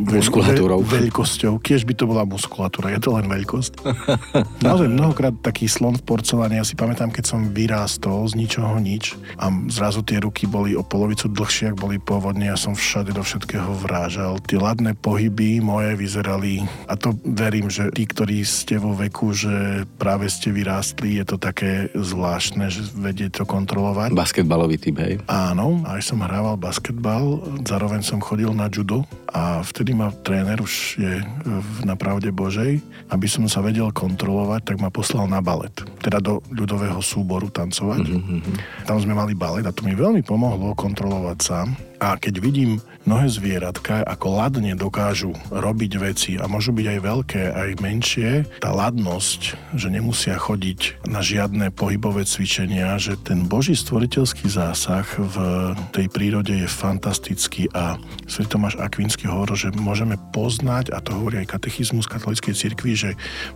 muskulatúrou. 0.07 0.85
Veľ, 0.85 1.09
veľkosťou, 1.09 1.57
kiež 1.59 1.89
by 1.89 1.93
to 1.97 2.05
bola 2.05 2.23
muskulatúra, 2.23 2.93
je 2.93 3.01
to 3.01 3.17
len 3.17 3.25
veľkosť. 3.25 3.81
Naozaj 4.67 4.87
mnohokrát 4.93 5.33
taký 5.41 5.65
slon 5.65 5.97
v 5.97 6.05
porceláne, 6.05 6.61
ja 6.61 6.65
si 6.67 6.77
pamätám, 6.77 7.09
keď 7.09 7.25
som 7.33 7.49
vyrástol 7.49 8.29
z 8.29 8.37
ničoho 8.37 8.77
nič 8.77 9.17
a 9.41 9.49
zrazu 9.73 10.05
tie 10.05 10.21
ruky 10.21 10.45
boli 10.45 10.77
o 10.77 10.85
polovicu 10.85 11.25
dlhšie, 11.25 11.73
ak 11.73 11.81
boli 11.81 11.97
pôvodne, 11.97 12.45
ja 12.45 12.57
som 12.59 12.77
všade 12.77 13.11
do 13.11 13.25
všetkého 13.25 13.73
vrážal. 13.81 14.37
Tie 14.45 14.61
ladné 14.61 14.93
pohyby 14.93 15.59
moje 15.59 15.97
vyzerali, 15.97 16.61
a 16.85 16.93
to 16.93 17.17
verím, 17.25 17.73
že 17.73 17.89
tí, 17.91 18.05
ktorí 18.05 18.45
ste 18.45 18.77
vo 18.77 18.93
veku, 18.93 19.33
že 19.33 19.83
práve 19.97 20.29
ste 20.29 20.53
vyrástli, 20.53 21.17
je 21.17 21.25
to 21.25 21.37
také 21.41 21.89
zvláštne, 21.97 22.69
že 22.69 22.85
vedie 22.95 23.20
to 23.29 23.43
kontrolovať. 23.45 24.15
Basketbalový 24.15 24.79
typ, 24.81 24.97
hej? 25.03 25.19
Áno, 25.27 25.83
aj 25.85 26.01
som 26.01 26.23
hrával 26.23 26.57
basketbal, 26.57 27.43
zároveň 27.67 28.01
som 28.01 28.23
chodil 28.23 28.49
na 28.55 28.71
judo 28.71 29.03
A 29.31 29.63
vtedy 29.63 29.95
ma 29.95 30.11
tréner 30.11 30.59
už 30.59 30.99
je 30.99 31.23
na 31.87 31.95
pravde 31.95 32.35
Božej, 32.35 32.83
aby 33.07 33.27
som 33.31 33.47
sa 33.47 33.63
vedel 33.63 33.87
kontrolovať, 33.95 34.67
tak 34.67 34.77
ma 34.83 34.91
poslal 34.91 35.31
na 35.31 35.39
balet. 35.39 35.71
Teda 36.03 36.19
do 36.19 36.43
ľudového 36.51 36.99
súboru 36.99 37.47
tancovať. 37.47 38.11
Mm-hmm. 38.11 38.55
Tam 38.83 38.99
sme 38.99 39.15
mali 39.15 39.31
balet 39.31 39.63
a 39.63 39.71
to 39.71 39.87
mi 39.87 39.95
veľmi 39.95 40.19
pomohlo 40.27 40.75
kontrolovať 40.75 41.37
sám. 41.39 41.67
A 42.03 42.19
keď 42.19 42.43
vidím 42.43 42.83
mnohé 43.05 43.27
zvieratka, 43.27 44.05
ako 44.05 44.39
ladne 44.39 44.73
dokážu 44.77 45.33
robiť 45.49 45.91
veci 45.99 46.31
a 46.37 46.45
môžu 46.47 46.71
byť 46.71 46.85
aj 46.87 46.99
veľké, 47.01 47.43
aj 47.51 47.69
menšie, 47.81 48.29
tá 48.61 48.69
ladnosť, 48.71 49.41
že 49.75 49.87
nemusia 49.89 50.37
chodiť 50.37 51.05
na 51.09 51.19
žiadne 51.19 51.73
pohybové 51.73 52.23
cvičenia, 52.23 52.95
že 53.01 53.17
ten 53.19 53.49
boží 53.49 53.73
stvoriteľský 53.73 54.47
zásah 54.47 55.05
v 55.17 55.37
tej 55.91 56.07
prírode 56.13 56.53
je 56.53 56.67
fantastický 56.69 57.67
a 57.73 57.97
Sv. 58.29 58.47
Tomáš 58.47 58.79
Akvinský 58.79 59.27
hovoril, 59.27 59.57
že 59.57 59.75
môžeme 59.75 60.15
poznať, 60.31 60.93
a 60.95 61.03
to 61.03 61.11
hovorí 61.15 61.43
aj 61.43 61.57
katechizmus 61.57 62.07
katolíckej 62.07 62.55
cirkvi, 62.55 62.93
že 62.95 63.09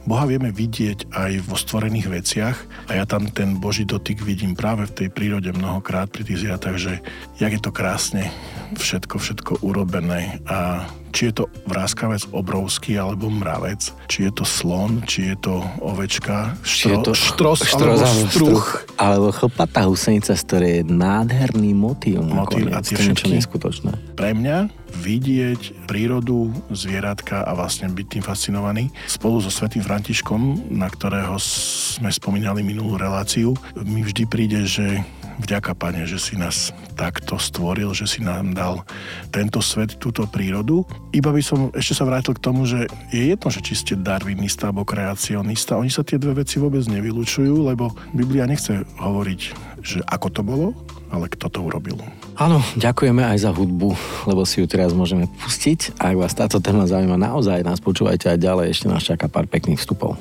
Boha 0.04 0.28
vieme 0.28 0.52
vidieť 0.52 1.12
aj 1.14 1.32
vo 1.48 1.56
stvorených 1.56 2.08
veciach 2.12 2.58
a 2.90 2.98
ja 2.98 3.06
tam 3.08 3.30
ten 3.32 3.60
boží 3.62 3.88
dotyk 3.88 4.20
vidím 4.25 4.58
práve 4.58 4.90
v 4.90 4.96
tej 5.06 5.08
prírode 5.14 5.52
mnohokrát 5.56 6.12
pri 6.12 6.28
tých 6.28 6.44
zvieratách, 6.44 6.78
že 6.80 6.94
jak 7.40 7.52
je 7.56 7.62
to 7.62 7.72
krásne 7.72 8.32
všetko, 8.75 9.16
všetko 9.16 9.35
urobené 9.63 10.39
a 10.46 10.88
či 11.15 11.32
je 11.32 11.39
to 11.39 11.46
vráskavec 11.63 12.27
obrovský 12.36 13.00
alebo 13.00 13.32
mravec, 13.32 13.88
či 14.12 14.27
je 14.27 14.32
to 14.36 14.44
slon, 14.44 15.00
či 15.08 15.32
je 15.32 15.48
to 15.48 15.63
ovečka, 15.80 16.60
štro, 16.60 16.92
je 16.92 16.98
to 17.08 17.12
štros, 17.15 17.60
štros 17.63 18.00
alebo 18.04 18.27
struch. 18.27 18.68
Alebo 19.00 19.32
chlpatá 19.32 19.88
husenica, 19.88 20.36
z 20.36 20.44
ktorej 20.44 20.72
je 20.75 20.84
nádherný 20.92 21.72
motýl. 21.72 22.20
Motýl 22.20 22.68
a 22.75 22.84
tie 22.84 23.00
všetky. 23.00 23.32
neskutočné. 23.32 23.96
Pre 24.20 24.32
mňa 24.36 24.68
vidieť 25.00 25.88
prírodu, 25.88 26.51
zvieratka 26.72 27.48
a 27.48 27.51
vlastne 27.56 27.88
byť 27.88 28.08
tým 28.20 28.24
fascinovaný. 28.24 28.92
Spolu 29.08 29.39
so 29.39 29.51
Svetým 29.51 29.84
Františkom, 29.88 30.72
na 30.72 30.92
ktorého 30.92 31.39
sme 31.39 32.12
spomínali 32.12 32.60
minulú 32.60 33.00
reláciu, 33.00 33.56
mi 33.88 34.04
vždy 34.04 34.24
príde, 34.27 34.68
že 34.68 35.04
Vďaka, 35.36 35.75
Pane, 35.75 36.08
že 36.08 36.15
si 36.15 36.39
nás 36.39 36.72
takto 36.96 37.36
stvoril, 37.36 37.92
že 37.92 38.08
si 38.08 38.24
nám 38.24 38.56
dal 38.56 38.88
tento 39.36 39.60
svet, 39.60 40.00
túto 40.00 40.24
prírodu. 40.24 40.88
Iba 41.12 41.36
by 41.36 41.42
som 41.44 41.60
ešte 41.75 42.00
sa 42.00 42.08
vrátil 42.08 42.32
k 42.32 42.44
tomu, 42.44 42.63
že 42.63 42.88
je 43.12 43.36
jedno, 43.36 43.51
že 43.51 43.60
či 43.60 43.75
ste 43.75 43.94
darwinista 44.00 44.72
alebo 44.72 44.88
kreacionista. 44.88 45.75
Oni 45.75 45.92
sa 45.92 46.08
tie 46.08 46.15
dve 46.15 46.39
veci 46.44 46.56
vôbec 46.56 46.88
nevylučujú, 46.88 47.68
lebo 47.68 47.92
Biblia 48.15 48.48
nechce 48.48 48.88
hovoriť, 48.96 49.42
že 49.84 50.00
ako 50.08 50.27
to 50.32 50.42
bolo, 50.42 50.68
ale 51.12 51.27
kto 51.27 51.51
to 51.51 51.60
urobil. 51.68 52.00
Áno, 52.39 52.63
ďakujeme 52.80 53.24
aj 53.24 53.48
za 53.48 53.51
hudbu, 53.51 53.92
lebo 54.32 54.48
si 54.48 54.63
ju 54.63 54.68
teraz 54.68 54.96
môžeme 54.96 55.27
pustiť. 55.44 56.00
A 56.00 56.15
ak 56.15 56.20
vás 56.20 56.34
táto 56.36 56.63
téma 56.63 56.88
zaujíma 56.88 57.20
naozaj, 57.20 57.63
nás 57.63 57.84
počúvajte 57.84 58.32
aj 58.32 58.39
ďalej, 58.39 58.65
ešte 58.72 58.88
nás 58.88 59.04
čaká 59.04 59.27
pár 59.27 59.51
pekných 59.51 59.80
vstupov. 59.80 60.15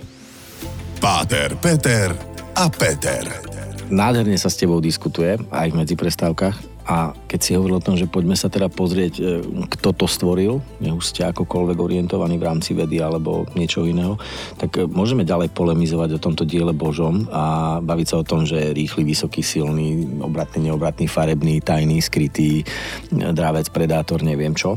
Páter, 0.98 1.54
Peter 1.58 2.14
a 2.54 2.66
Peter 2.70 3.54
nádherne 3.88 4.36
sa 4.38 4.52
s 4.52 4.60
tebou 4.60 4.80
diskutuje 4.80 5.40
aj 5.50 5.68
v 5.72 5.78
medzi 5.78 5.94
prestávkach 5.96 6.74
a 6.84 7.16
keď 7.16 7.40
si 7.40 7.56
hovoril 7.56 7.80
o 7.80 7.84
tom, 7.84 7.96
že 7.96 8.04
poďme 8.04 8.36
sa 8.36 8.52
teda 8.52 8.68
pozrieť, 8.68 9.14
e, 9.16 9.22
kto 9.72 9.96
to 9.96 10.04
stvoril, 10.04 10.60
nech 10.84 10.92
už 10.92 11.16
ste 11.16 11.24
akokoľvek 11.24 11.80
orientovaní 11.80 12.36
v 12.36 12.44
rámci 12.44 12.76
vedy 12.76 13.00
alebo 13.00 13.48
niečo 13.56 13.88
iného, 13.88 14.20
tak 14.60 14.76
e, 14.76 14.84
môžeme 14.84 15.24
ďalej 15.24 15.48
polemizovať 15.56 16.20
o 16.20 16.22
tomto 16.22 16.44
diele 16.44 16.76
Božom 16.76 17.24
a 17.32 17.80
baviť 17.80 18.06
sa 18.06 18.16
o 18.20 18.28
tom, 18.28 18.44
že 18.44 18.76
rýchly, 18.76 19.00
vysoký, 19.00 19.40
silný, 19.40 20.04
obratný, 20.20 20.68
neobratný, 20.68 21.08
farebný, 21.08 21.64
tajný, 21.64 22.04
skrytý, 22.04 22.60
e, 22.60 22.64
drávec, 23.32 23.72
predátor, 23.72 24.20
neviem 24.20 24.52
čo. 24.52 24.76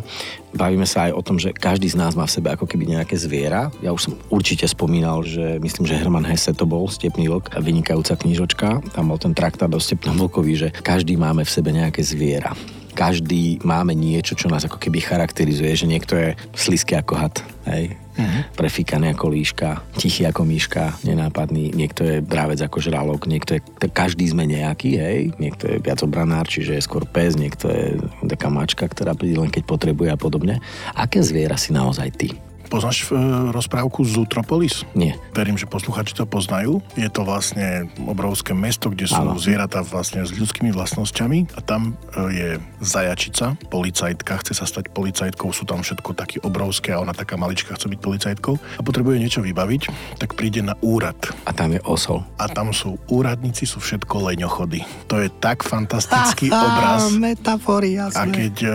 Bavíme 0.57 0.89
sa 0.89 1.05
aj 1.05 1.11
o 1.13 1.21
tom, 1.21 1.37
že 1.37 1.53
každý 1.53 1.85
z 1.85 2.01
nás 2.01 2.17
má 2.17 2.25
v 2.25 2.33
sebe 2.33 2.49
ako 2.49 2.65
keby 2.65 2.97
nejaké 2.97 3.13
zviera. 3.13 3.69
Ja 3.85 3.93
už 3.93 4.09
som 4.09 4.13
určite 4.33 4.65
spomínal, 4.65 5.21
že 5.21 5.61
myslím, 5.61 5.85
že 5.85 5.93
Herman 5.93 6.25
Hesse 6.25 6.49
to 6.57 6.65
bol, 6.65 6.89
Stepný 6.89 7.29
vlk, 7.29 7.53
vynikajúca 7.61 8.17
knižočka. 8.17 8.81
Tam 8.97 9.13
bol 9.13 9.21
ten 9.21 9.37
traktát 9.37 9.69
o 9.69 9.77
Stepnom 9.77 10.17
vlkovi, 10.17 10.53
že 10.57 10.67
každý 10.73 11.13
máme 11.13 11.45
v 11.45 11.53
sebe 11.53 11.69
nejaké 11.69 12.01
zviera 12.01 12.57
každý 12.97 13.61
máme 13.61 13.93
niečo, 13.93 14.33
čo 14.33 14.49
nás 14.49 14.65
ako 14.65 14.81
keby 14.81 15.05
charakterizuje, 15.05 15.77
že 15.77 15.85
niekto 15.85 16.17
je 16.17 16.33
slisky 16.57 16.97
ako 16.97 17.13
had, 17.13 17.37
hej, 17.69 17.93
uh-huh. 17.93 18.41
prefíkaný 18.57 19.13
ako 19.13 19.29
líška, 19.29 19.85
tichý 20.01 20.25
ako 20.25 20.41
myška, 20.41 20.97
nenápadný, 21.05 21.77
niekto 21.77 22.01
je 22.01 22.25
drávec 22.25 22.57
ako 22.65 22.81
žralok, 22.81 23.29
niekto 23.29 23.61
je, 23.61 23.61
každý 23.93 24.25
sme 24.25 24.49
nejaký, 24.49 24.97
hej, 24.97 25.19
niekto 25.37 25.69
je 25.69 25.77
viac 25.77 26.01
obranár, 26.01 26.49
čiže 26.49 26.73
je 26.73 26.81
skôr 26.81 27.05
pes, 27.05 27.37
niekto 27.37 27.69
je 27.69 28.01
taká 28.25 28.49
mačka, 28.49 28.89
ktorá 28.89 29.13
príde 29.13 29.37
len 29.37 29.53
keď 29.53 29.63
potrebuje 29.69 30.09
a 30.09 30.17
podobne. 30.17 30.57
Aké 30.97 31.21
zviera 31.21 31.55
si 31.55 31.69
naozaj 31.69 32.09
ty? 32.17 32.46
Poznáš 32.67 33.07
e, 33.07 33.15
rozprávku 33.55 34.03
Zootropolis? 34.03 34.83
Nie. 34.91 35.15
Verím, 35.31 35.55
že 35.55 35.65
posluchači 35.65 36.13
to 36.13 36.27
poznajú. 36.27 36.83
Je 36.99 37.07
to 37.07 37.23
vlastne 37.23 37.87
obrovské 38.03 38.51
mesto, 38.51 38.91
kde 38.91 39.07
sú 39.07 39.23
zvieratá 39.39 39.79
vlastne 39.81 40.27
s 40.27 40.35
ľudskými 40.35 40.75
vlastnosťami 40.75 41.55
a 41.55 41.59
tam 41.63 41.95
e, 41.95 42.27
je 42.35 42.49
zajačica, 42.83 43.55
policajtka, 43.71 44.43
chce 44.43 44.53
sa 44.53 44.67
stať 44.67 44.91
policajtkou, 44.91 45.49
sú 45.55 45.63
tam 45.63 45.81
všetko 45.81 46.11
také 46.13 46.37
obrovské 46.43 46.91
a 46.91 47.01
ona 47.01 47.15
taká 47.15 47.39
malička 47.39 47.73
chce 47.73 47.87
byť 47.87 47.99
policajtkou 48.03 48.53
a 48.59 48.81
potrebuje 48.83 49.17
niečo 49.23 49.41
vybaviť, 49.41 49.81
tak 50.19 50.35
príde 50.35 50.59
na 50.59 50.75
úrad. 50.83 51.15
A 51.47 51.55
tam 51.55 51.71
je 51.71 51.81
osol. 51.87 52.21
A 52.35 52.51
tam 52.51 52.75
sú 52.75 52.99
úradníci, 53.07 53.63
sú 53.63 53.79
všetko 53.79 54.27
leňochody. 54.33 54.83
To 55.07 55.23
je 55.23 55.31
tak 55.39 55.63
fantastický 55.63 56.51
obraz. 56.51 57.09
Metafory, 57.15 57.95
jasne. 57.95 58.19
A 58.19 58.23
keď 58.27 58.53
e, 58.61 58.69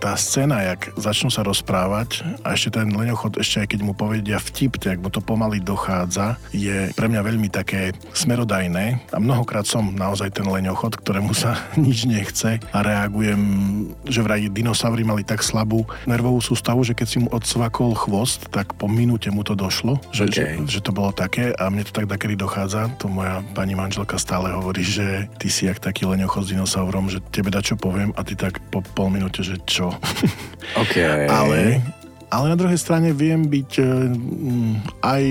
tá 0.00 0.16
scéna, 0.16 0.64
jak 0.64 0.96
začnú 0.96 1.28
sa 1.28 1.44
rozprávať 1.44 2.24
a 2.42 2.56
ešte 2.56 2.80
ten 2.80 2.88
leňochod 2.88 3.33
ešte 3.38 3.64
aj 3.64 3.68
keď 3.74 3.80
mu 3.82 3.92
povedia 3.92 4.38
vtip, 4.38 4.78
tak 4.78 5.00
mu 5.00 5.08
to 5.10 5.22
pomaly 5.22 5.58
dochádza, 5.62 6.36
je 6.50 6.90
pre 6.94 7.06
mňa 7.10 7.20
veľmi 7.22 7.48
také 7.50 7.94
smerodajné 8.14 9.10
a 9.10 9.18
mnohokrát 9.18 9.66
som 9.66 9.94
naozaj 9.94 10.34
ten 10.34 10.46
leňochod, 10.46 10.98
ktorému 11.00 11.32
sa 11.32 11.58
nič 11.80 12.06
nechce 12.06 12.58
a 12.60 12.78
reagujem, 12.80 13.40
že 14.06 14.20
vraj 14.20 14.46
dinosaury 14.50 15.02
mali 15.06 15.22
tak 15.22 15.40
slabú 15.40 15.86
nervovú 16.04 16.40
sústavu, 16.40 16.84
že 16.84 16.96
keď 16.96 17.06
si 17.06 17.18
mu 17.22 17.28
odsvakol 17.32 17.96
chvost, 17.96 18.50
tak 18.50 18.76
po 18.76 18.86
minúte 18.90 19.28
mu 19.32 19.42
to 19.42 19.56
došlo, 19.56 19.98
že, 20.10 20.28
okay. 20.28 20.60
že, 20.66 20.78
že 20.78 20.80
to 20.84 20.92
bolo 20.94 21.10
také 21.10 21.50
a 21.54 21.68
mne 21.70 21.86
to 21.86 21.92
tak 21.94 22.06
takedy 22.06 22.38
dochádza. 22.38 22.92
To 23.00 23.08
moja 23.08 23.40
pani 23.56 23.74
manželka 23.74 24.20
stále 24.20 24.52
hovorí, 24.52 24.84
že 24.84 25.26
ty 25.40 25.48
si 25.48 25.66
jak 25.66 25.80
taký 25.80 26.06
leňochod 26.06 26.46
s 26.46 26.52
dinosaurom, 26.52 27.08
že 27.10 27.24
tebe 27.32 27.50
da 27.50 27.64
čo 27.64 27.74
poviem 27.74 28.12
a 28.14 28.20
ty 28.22 28.36
tak 28.36 28.60
po 28.68 28.84
pol 28.94 29.10
minúte, 29.10 29.42
že 29.42 29.58
čo. 29.64 29.94
Okay. 30.76 31.26
Ale 31.40 31.80
ale 32.34 32.50
na 32.50 32.58
druhej 32.58 32.78
strane 32.78 33.14
viem 33.14 33.46
byť 33.46 33.70
e, 33.78 33.84
aj 35.06 35.24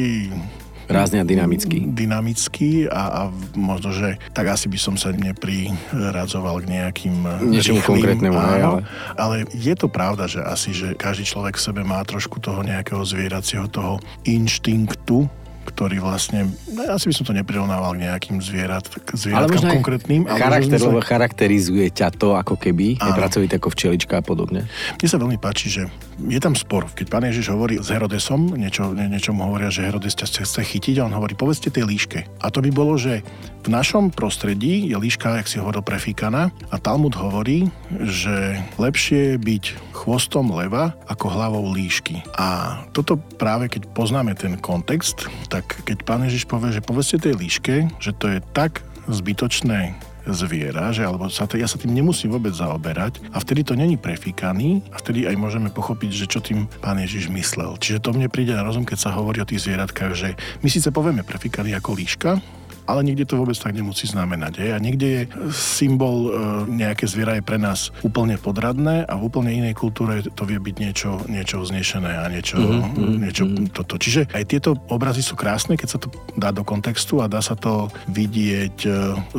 Rázne 0.84 1.24
a 1.24 1.26
dynamický. 1.26 1.96
Dynamický 1.96 2.92
a, 2.92 3.04
a 3.08 3.22
možno, 3.56 3.96
že 3.96 4.20
tak 4.36 4.52
asi 4.52 4.68
by 4.68 4.76
som 4.76 4.96
sa 5.00 5.16
nepriradzoval 5.16 6.60
k 6.60 6.66
nejakým 6.76 7.16
e, 7.24 7.56
Niečomu 7.56 7.80
konkrétnemu, 7.88 8.36
áno, 8.36 8.44
ale... 8.44 8.80
ale 9.16 9.36
je 9.56 9.74
to 9.80 9.88
pravda, 9.88 10.28
že 10.28 10.44
asi, 10.44 10.76
že 10.76 10.92
každý 11.00 11.24
človek 11.24 11.56
v 11.56 11.66
sebe 11.72 11.82
má 11.88 12.04
trošku 12.04 12.44
toho 12.44 12.60
nejakého 12.68 13.00
zvieracieho 13.08 13.72
toho 13.72 14.04
inštinktu, 14.28 15.32
ktorý 15.64 16.04
vlastne, 16.04 16.52
no 16.70 16.82
ja 16.84 17.00
si 17.00 17.08
by 17.10 17.14
som 17.16 17.26
to 17.26 17.34
neprirovnával 17.34 17.96
k 17.96 18.06
nejakým 18.06 18.38
zvierat, 18.44 18.86
k 18.92 19.10
zvieratkám 19.16 19.64
ale 19.64 19.76
konkrétnym. 19.80 20.22
Ale 20.28 20.40
charakter, 20.40 20.80
lebo 20.84 21.00
charakterizuje 21.00 21.88
ťa 21.90 22.14
to 22.14 22.36
ako 22.36 22.60
keby, 22.60 23.00
je 23.00 23.12
pracovité 23.16 23.58
ako 23.58 23.72
včelička 23.72 24.20
a 24.20 24.24
podobne. 24.24 24.68
Mne 25.00 25.08
sa 25.08 25.18
veľmi 25.18 25.40
páči, 25.40 25.72
že 25.72 25.84
je 26.20 26.40
tam 26.40 26.54
spor. 26.54 26.86
Keď 26.94 27.06
pán 27.10 27.26
Ježiš 27.26 27.50
hovorí 27.50 27.82
s 27.82 27.90
Herodesom, 27.90 28.54
niečo, 28.54 28.94
nie, 28.94 29.10
niečo 29.10 29.34
mu 29.34 29.50
hovoria, 29.50 29.74
že 29.74 29.88
Herodes 29.88 30.14
ťa 30.14 30.30
chce 30.30 30.62
chytiť 30.62 31.02
a 31.02 31.08
on 31.10 31.16
hovorí, 31.16 31.34
povedzte 31.34 31.74
tej 31.74 31.90
líške. 31.90 32.20
A 32.44 32.52
to 32.54 32.62
by 32.62 32.70
bolo, 32.70 33.00
že 33.00 33.26
v 33.64 33.72
našom 33.72 34.12
prostredí 34.12 34.92
je 34.92 34.98
líška, 35.00 35.40
jak 35.40 35.48
si 35.48 35.58
hovoril, 35.58 35.82
prefíkaná 35.82 36.52
a 36.68 36.76
Talmud 36.78 37.16
hovorí, 37.16 37.72
že 38.04 38.60
lepšie 38.76 39.34
je 39.34 39.38
byť 39.40 39.64
chvostom 39.96 40.52
leva 40.52 40.92
ako 41.08 41.32
hlavou 41.32 41.64
líšky. 41.72 42.20
A 42.36 42.80
toto 42.92 43.16
práve 43.40 43.72
keď 43.72 43.88
poznáme 43.96 44.36
ten 44.36 44.60
kontext, 44.60 45.32
tak 45.54 45.86
keď 45.86 46.02
pán 46.02 46.26
Ježiš 46.26 46.50
povie, 46.50 46.74
že 46.74 46.82
povedzte 46.82 47.22
tej 47.22 47.38
líške, 47.38 47.76
že 48.02 48.10
to 48.18 48.26
je 48.26 48.42
tak 48.58 48.82
zbytočné 49.06 49.94
zviera, 50.26 50.90
že 50.96 51.04
alebo 51.04 51.28
sa 51.28 51.46
ja 51.54 51.68
sa 51.68 51.78
tým 51.78 51.94
nemusím 51.94 52.32
vôbec 52.32 52.56
zaoberať 52.56 53.20
a 53.36 53.38
vtedy 53.44 53.62
to 53.68 53.76
není 53.76 54.00
prefíkaný 54.00 54.82
a 54.90 54.98
vtedy 54.98 55.28
aj 55.28 55.36
môžeme 55.36 55.70
pochopiť, 55.70 56.12
že 56.16 56.26
čo 56.32 56.40
tým 56.40 56.66
pán 56.80 56.98
Ježiš 56.98 57.28
myslel. 57.30 57.76
Čiže 57.78 58.02
to 58.02 58.16
mne 58.16 58.32
príde 58.32 58.56
na 58.56 58.64
rozum, 58.64 58.88
keď 58.88 58.98
sa 58.98 59.14
hovorí 59.14 59.44
o 59.44 59.50
tých 59.50 59.68
zvieratkách, 59.68 60.14
že 60.16 60.34
my 60.64 60.70
síce 60.72 60.90
povieme 60.90 61.28
prefíkaný 61.28 61.76
ako 61.76 61.92
líška, 61.94 62.40
ale 62.88 63.06
niekde 63.06 63.28
to 63.28 63.40
vôbec 63.40 63.56
tak 63.56 63.76
nemusí 63.76 64.08
znamenať. 64.10 64.54
Hej? 64.60 64.70
A 64.76 64.78
niekde 64.80 65.08
je 65.08 65.22
symbol, 65.54 66.30
e, 66.30 66.32
nejaké 66.72 67.08
zviera 67.08 67.38
je 67.40 67.44
pre 67.46 67.58
nás 67.60 67.94
úplne 68.04 68.36
podradné 68.36 69.08
a 69.08 69.14
v 69.16 69.28
úplne 69.28 69.52
inej 69.54 69.76
kultúre 69.78 70.24
to 70.24 70.44
vie 70.44 70.60
byť 70.60 70.76
niečo, 70.80 71.12
niečo 71.28 71.64
vznešené 71.64 72.12
a 72.20 72.26
niečo, 72.28 72.60
mm-hmm. 72.60 73.14
niečo 73.24 73.44
mm-hmm. 73.48 73.72
toto. 73.72 73.96
Čiže 74.00 74.32
aj 74.32 74.44
tieto 74.48 74.76
obrazy 74.90 75.24
sú 75.24 75.38
krásne, 75.38 75.80
keď 75.80 75.90
sa 75.90 76.00
to 76.00 76.08
dá 76.36 76.52
do 76.52 76.66
kontextu 76.66 77.24
a 77.24 77.32
dá 77.32 77.40
sa 77.40 77.56
to 77.56 77.92
vidieť 78.12 78.78
e, 78.86 78.90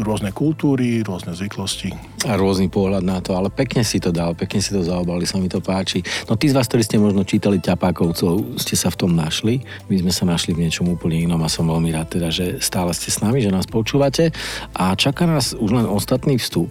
rôzne 0.00 0.32
kultúry, 0.32 1.02
rôzne 1.04 1.32
zvyklosti. 1.36 1.92
A 2.24 2.40
rôzny 2.40 2.72
pohľad 2.72 3.04
na 3.04 3.20
to, 3.20 3.36
ale 3.36 3.52
pekne 3.52 3.84
si 3.84 4.00
to 4.00 4.08
dal, 4.08 4.32
pekne 4.32 4.56
si 4.56 4.72
to 4.72 4.80
zaobali, 4.80 5.28
sa 5.28 5.36
mi 5.36 5.52
to 5.52 5.60
páči. 5.60 6.00
No 6.24 6.40
tí 6.40 6.48
z 6.48 6.56
vás, 6.56 6.64
ktorí 6.64 6.80
ste 6.80 6.96
možno 6.96 7.20
čítali 7.20 7.60
Ťapákovcov, 7.60 8.56
ste 8.56 8.74
sa 8.78 8.88
v 8.88 8.96
tom 8.96 9.12
našli. 9.12 9.60
My 9.92 10.00
sme 10.00 10.12
sa 10.12 10.24
našli 10.24 10.56
v 10.56 10.64
niečom 10.64 10.88
úplne 10.88 11.20
inom 11.20 11.40
a 11.44 11.52
som 11.52 11.68
veľmi 11.68 11.92
rád 11.92 12.16
teda, 12.16 12.28
že 12.32 12.62
stále 12.64 12.94
ste 12.96 13.12
s 13.12 13.20
nami, 13.20 13.33
že 13.40 13.54
nás 13.54 13.66
počúvate 13.66 14.34
a 14.76 14.92
čaká 14.98 15.24
nás 15.24 15.56
už 15.56 15.70
len 15.72 15.86
ostatný 15.88 16.36
vstup 16.36 16.70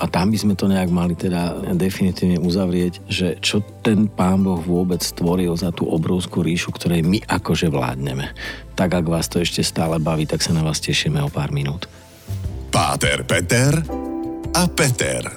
a 0.00 0.08
tam 0.08 0.32
by 0.32 0.38
sme 0.40 0.54
to 0.56 0.64
nejak 0.64 0.88
mali 0.88 1.12
teda 1.12 1.60
definitívne 1.76 2.40
uzavrieť, 2.40 3.04
že 3.04 3.36
čo 3.44 3.60
ten 3.84 4.08
pán 4.08 4.40
Boh 4.40 4.56
vôbec 4.56 5.04
stvoril 5.04 5.52
za 5.60 5.76
tú 5.76 5.84
obrovskú 5.92 6.40
ríšu, 6.40 6.72
ktorej 6.72 7.04
my 7.04 7.20
akože 7.28 7.68
vládneme. 7.68 8.32
Tak 8.72 8.96
ak 8.96 9.06
vás 9.06 9.28
to 9.28 9.44
ešte 9.44 9.60
stále 9.60 10.00
baví, 10.00 10.24
tak 10.24 10.40
sa 10.40 10.56
na 10.56 10.64
vás 10.64 10.80
tešíme 10.80 11.20
o 11.20 11.28
pár 11.28 11.52
minút. 11.52 11.84
Páter 12.72 13.28
Peter 13.28 13.76
a 14.56 14.62
Peter. 14.72 15.28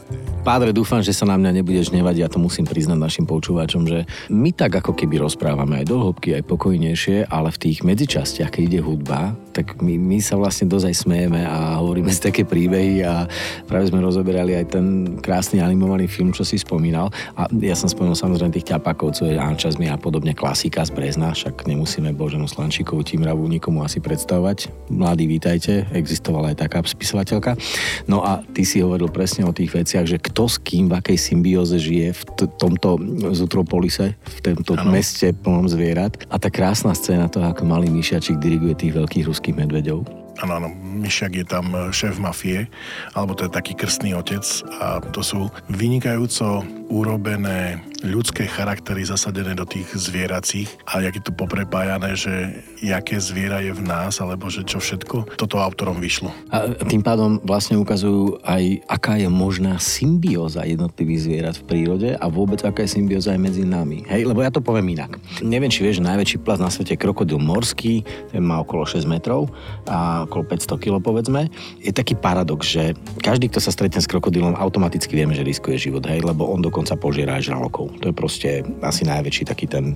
Pádre, 0.43 0.75
dúfam, 0.75 0.99
že 0.99 1.15
sa 1.15 1.23
na 1.23 1.39
mňa 1.39 1.59
nebudeš 1.59 1.95
nevať, 1.95 2.15
ja 2.19 2.27
to 2.27 2.35
musím 2.35 2.67
priznať 2.67 2.99
našim 2.99 3.23
počúvačom, 3.23 3.87
že 3.87 4.03
my 4.27 4.51
tak 4.51 4.75
ako 4.79 4.91
keby 4.91 5.23
rozprávame 5.23 5.79
aj 5.83 5.87
do 5.87 6.03
hĺbky, 6.03 6.35
aj 6.35 6.43
pokojnejšie, 6.51 7.31
ale 7.31 7.47
v 7.47 7.61
tých 7.63 7.79
medzičastiach, 7.87 8.51
keď 8.51 8.63
ide 8.67 8.81
hudba, 8.83 9.39
tak 9.53 9.77
my, 9.79 9.95
my 10.01 10.17
sa 10.17 10.33
vlastne 10.33 10.65
dosť 10.65 10.85
aj 10.89 10.95
smejeme 11.05 11.41
a 11.45 11.77
hovoríme 11.77 12.09
si 12.09 12.19
také 12.19 12.41
príbehy 12.41 13.05
a 13.05 13.29
práve 13.69 13.93
sme 13.93 14.01
rozoberali 14.01 14.57
aj 14.57 14.65
ten 14.73 14.85
krásny 15.21 15.61
animovaný 15.61 16.09
film, 16.09 16.33
čo 16.33 16.41
si 16.41 16.57
spomínal. 16.57 17.13
A 17.37 17.45
ja 17.61 17.77
som 17.77 17.85
spomenul 17.85 18.17
samozrejme 18.17 18.49
tých 18.57 18.73
ťapakovcov, 18.73 19.29
Ančazmi 19.33 19.91
a 19.91 19.99
podobne 19.99 20.33
klasika 20.33 20.81
z 20.81 20.89
Brezna, 20.89 21.35
však 21.35 21.69
nemusíme 21.69 22.15
Boženu 22.15 22.49
Slančíkovú 22.49 23.03
Timravu 23.05 23.45
nikomu 23.45 23.83
asi 23.83 23.99
predstavovať. 23.99 24.71
Mladí, 24.89 25.29
vítajte, 25.29 25.85
existovala 25.93 26.55
aj 26.55 26.65
taká 26.65 26.79
spisovateľka. 26.81 27.59
No 28.07 28.23
a 28.23 28.41
ty 28.55 28.63
si 28.63 28.79
hovoril 28.79 29.11
presne 29.11 29.43
o 29.43 29.53
tých 29.53 29.69
veciach, 29.75 30.07
že 30.07 30.17
kto 30.17 30.47
s 30.47 30.57
kým, 30.57 30.87
v 30.87 30.97
akej 30.97 31.17
symbióze 31.19 31.75
žije 31.77 32.15
v 32.15 32.21
t- 32.39 32.49
tomto 32.55 32.95
Zutropolise, 33.35 34.15
v 34.15 34.39
tomto 34.39 34.79
ano. 34.79 34.95
meste 34.95 35.35
plnom 35.35 35.67
zvierat. 35.67 36.15
A 36.31 36.39
tá 36.39 36.47
krásna 36.47 36.95
scéna 36.95 37.27
toho, 37.27 37.51
ako 37.51 37.67
malý 37.67 37.91
myšiačik 37.91 38.39
diriguje 38.39 38.79
tých 38.79 38.95
veľkých 38.95 39.27
ruských 39.27 39.42
medveďov. 39.51 40.23
Áno, 40.41 40.51
áno, 40.57 40.69
Myšiak 40.73 41.33
je 41.37 41.45
tam 41.45 41.69
e, 41.75 41.93
šéf 41.93 42.17
mafie, 42.17 42.65
alebo 43.13 43.37
to 43.37 43.45
je 43.45 43.53
taký 43.53 43.77
krstný 43.77 44.17
otec 44.17 44.41
a 44.81 44.97
to 45.13 45.21
sú 45.21 45.51
vynikajúco 45.69 46.65
urobené 46.89 47.77
ľudské 48.03 48.43
charaktery 48.45 49.07
zasadené 49.07 49.55
do 49.55 49.63
tých 49.63 49.87
zvieracích 49.95 50.67
a 50.83 50.99
jak 50.99 51.15
je 51.15 51.23
to 51.23 51.31
poprepájané, 51.31 52.19
že 52.19 52.59
jaké 52.83 53.15
zviera 53.17 53.63
je 53.63 53.71
v 53.71 53.81
nás, 53.81 54.19
alebo 54.19 54.51
že 54.51 54.67
čo 54.67 54.83
všetko, 54.83 55.39
toto 55.39 55.63
autorom 55.63 56.03
vyšlo. 56.03 56.35
A 56.51 56.75
tým 56.83 56.99
pádom 56.99 57.39
vlastne 57.47 57.79
ukazujú 57.79 58.43
aj, 58.43 58.83
aká 58.91 59.15
je 59.15 59.31
možná 59.31 59.79
symbióza 59.79 60.67
jednotlivých 60.67 61.23
zvierat 61.23 61.55
v 61.55 61.65
prírode 61.65 62.09
a 62.19 62.25
vôbec 62.27 62.59
aká 62.67 62.83
je 62.83 62.99
symbióza 62.99 63.31
aj 63.31 63.39
medzi 63.39 63.63
nami. 63.63 64.03
Hej, 64.11 64.27
lebo 64.27 64.43
ja 64.43 64.51
to 64.51 64.59
poviem 64.59 64.91
inak. 64.91 65.15
Neviem, 65.39 65.71
či 65.71 65.87
vieš, 65.87 66.03
najväčší 66.03 66.43
plast 66.43 66.59
na 66.59 66.67
svete 66.67 66.99
je 66.99 66.99
krokodil 66.99 67.39
morský, 67.39 68.03
ten 68.35 68.43
má 68.43 68.59
okolo 68.59 68.83
6 68.83 69.07
metrov 69.07 69.47
a 69.87 70.27
okolo 70.27 70.43
500 70.51 70.75
kg 70.83 70.99
povedzme. 70.99 71.47
Je 71.79 71.95
taký 71.95 72.19
paradox, 72.19 72.67
že 72.67 72.99
každý, 73.23 73.47
kto 73.47 73.63
sa 73.63 73.71
stretne 73.71 74.03
s 74.03 74.11
krokodílom, 74.11 74.59
automaticky 74.59 75.15
vieme, 75.15 75.31
že 75.31 75.47
riskuje 75.47 75.79
život, 75.79 76.03
hej, 76.03 76.19
lebo 76.19 76.51
on 76.51 76.59
dokonca 76.59 76.99
požiera 76.99 77.39
aj 77.39 77.47
žralokov. 77.47 77.92
To 78.01 78.09
je 78.09 78.15
proste 78.15 78.49
asi 78.81 79.03
najväčší 79.05 79.43
taký 79.45 79.65
ten 79.69 79.93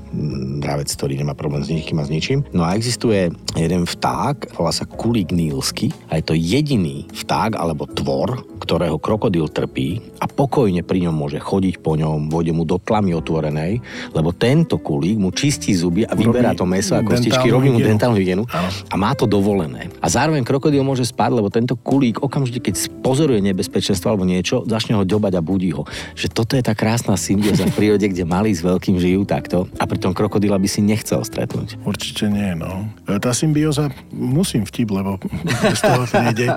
dravec, 0.62 0.92
ktorý 0.92 1.18
nemá 1.18 1.34
problém 1.34 1.64
s 1.64 1.72
nikým 1.72 1.98
a 2.02 2.06
s 2.06 2.12
ničím. 2.12 2.46
No 2.52 2.68
a 2.68 2.76
existuje 2.76 3.32
jeden 3.56 3.88
vták, 3.88 4.58
volá 4.58 4.72
sa 4.76 4.86
kulík 4.86 5.34
nílsky 5.34 5.90
a 6.12 6.20
je 6.20 6.24
to 6.28 6.36
jediný 6.36 7.08
vták 7.14 7.58
alebo 7.58 7.88
tvor, 7.88 8.44
ktorého 8.62 9.00
krokodíl 9.00 9.48
trpí 9.48 10.02
a 10.20 10.26
pokojne 10.28 10.84
pri 10.84 11.08
ňom 11.08 11.16
môže 11.16 11.40
chodiť 11.40 11.80
po 11.80 11.96
ňom, 11.96 12.28
vôjde 12.28 12.52
mu 12.52 12.68
do 12.68 12.82
tlamy 12.82 13.16
otvorenej, 13.16 13.80
lebo 14.12 14.36
tento 14.36 14.76
kulík 14.82 15.16
mu 15.16 15.32
čistí 15.32 15.72
zuby 15.72 16.04
a 16.04 16.14
vyberá 16.18 16.52
to 16.58 16.68
meso 16.68 16.98
a 16.98 17.06
kostičky, 17.06 17.48
robí 17.48 17.72
mu 17.72 17.80
dentálnu 17.80 18.20
hygienu 18.20 18.44
a 18.92 18.96
má 19.00 19.16
to 19.16 19.24
dovolené. 19.24 19.88
A 20.04 20.12
zároveň 20.12 20.44
krokodíl 20.44 20.84
môže 20.84 21.08
spať, 21.08 21.32
lebo 21.38 21.48
tento 21.48 21.80
kulík 21.80 22.20
okamžite, 22.20 22.60
keď 22.60 22.76
pozoruje 23.00 23.40
nebezpečenstvo 23.40 24.12
alebo 24.12 24.28
niečo, 24.28 24.68
začne 24.68 25.00
ho 25.00 25.08
ďobať 25.08 25.34
a 25.38 25.42
budí 25.42 25.72
ho. 25.72 25.88
Že 26.18 26.28
toto 26.34 26.54
je 26.60 26.64
tá 26.66 26.76
krásna 26.76 27.16
symbióza 27.16 27.70
v 27.72 27.76
prírode, 27.88 28.12
kde 28.12 28.28
malí 28.28 28.52
s 28.52 28.60
veľkým 28.60 29.00
žijú 29.00 29.24
takto 29.24 29.72
a 29.80 29.88
pritom 29.88 30.12
krokodíla 30.12 30.60
by 30.60 30.68
si 30.68 30.84
nechcel 30.84 31.24
stretnúť. 31.24 31.80
Určite 31.88 32.28
nie, 32.28 32.52
no. 32.52 32.84
E, 33.08 33.16
tá 33.16 33.32
symbióza, 33.32 33.88
musím 34.12 34.68
vtip, 34.68 34.92
lebo 34.92 35.16
z 35.80 35.82
toho 35.88 36.04
nejde. 36.12 36.52
E, 36.52 36.56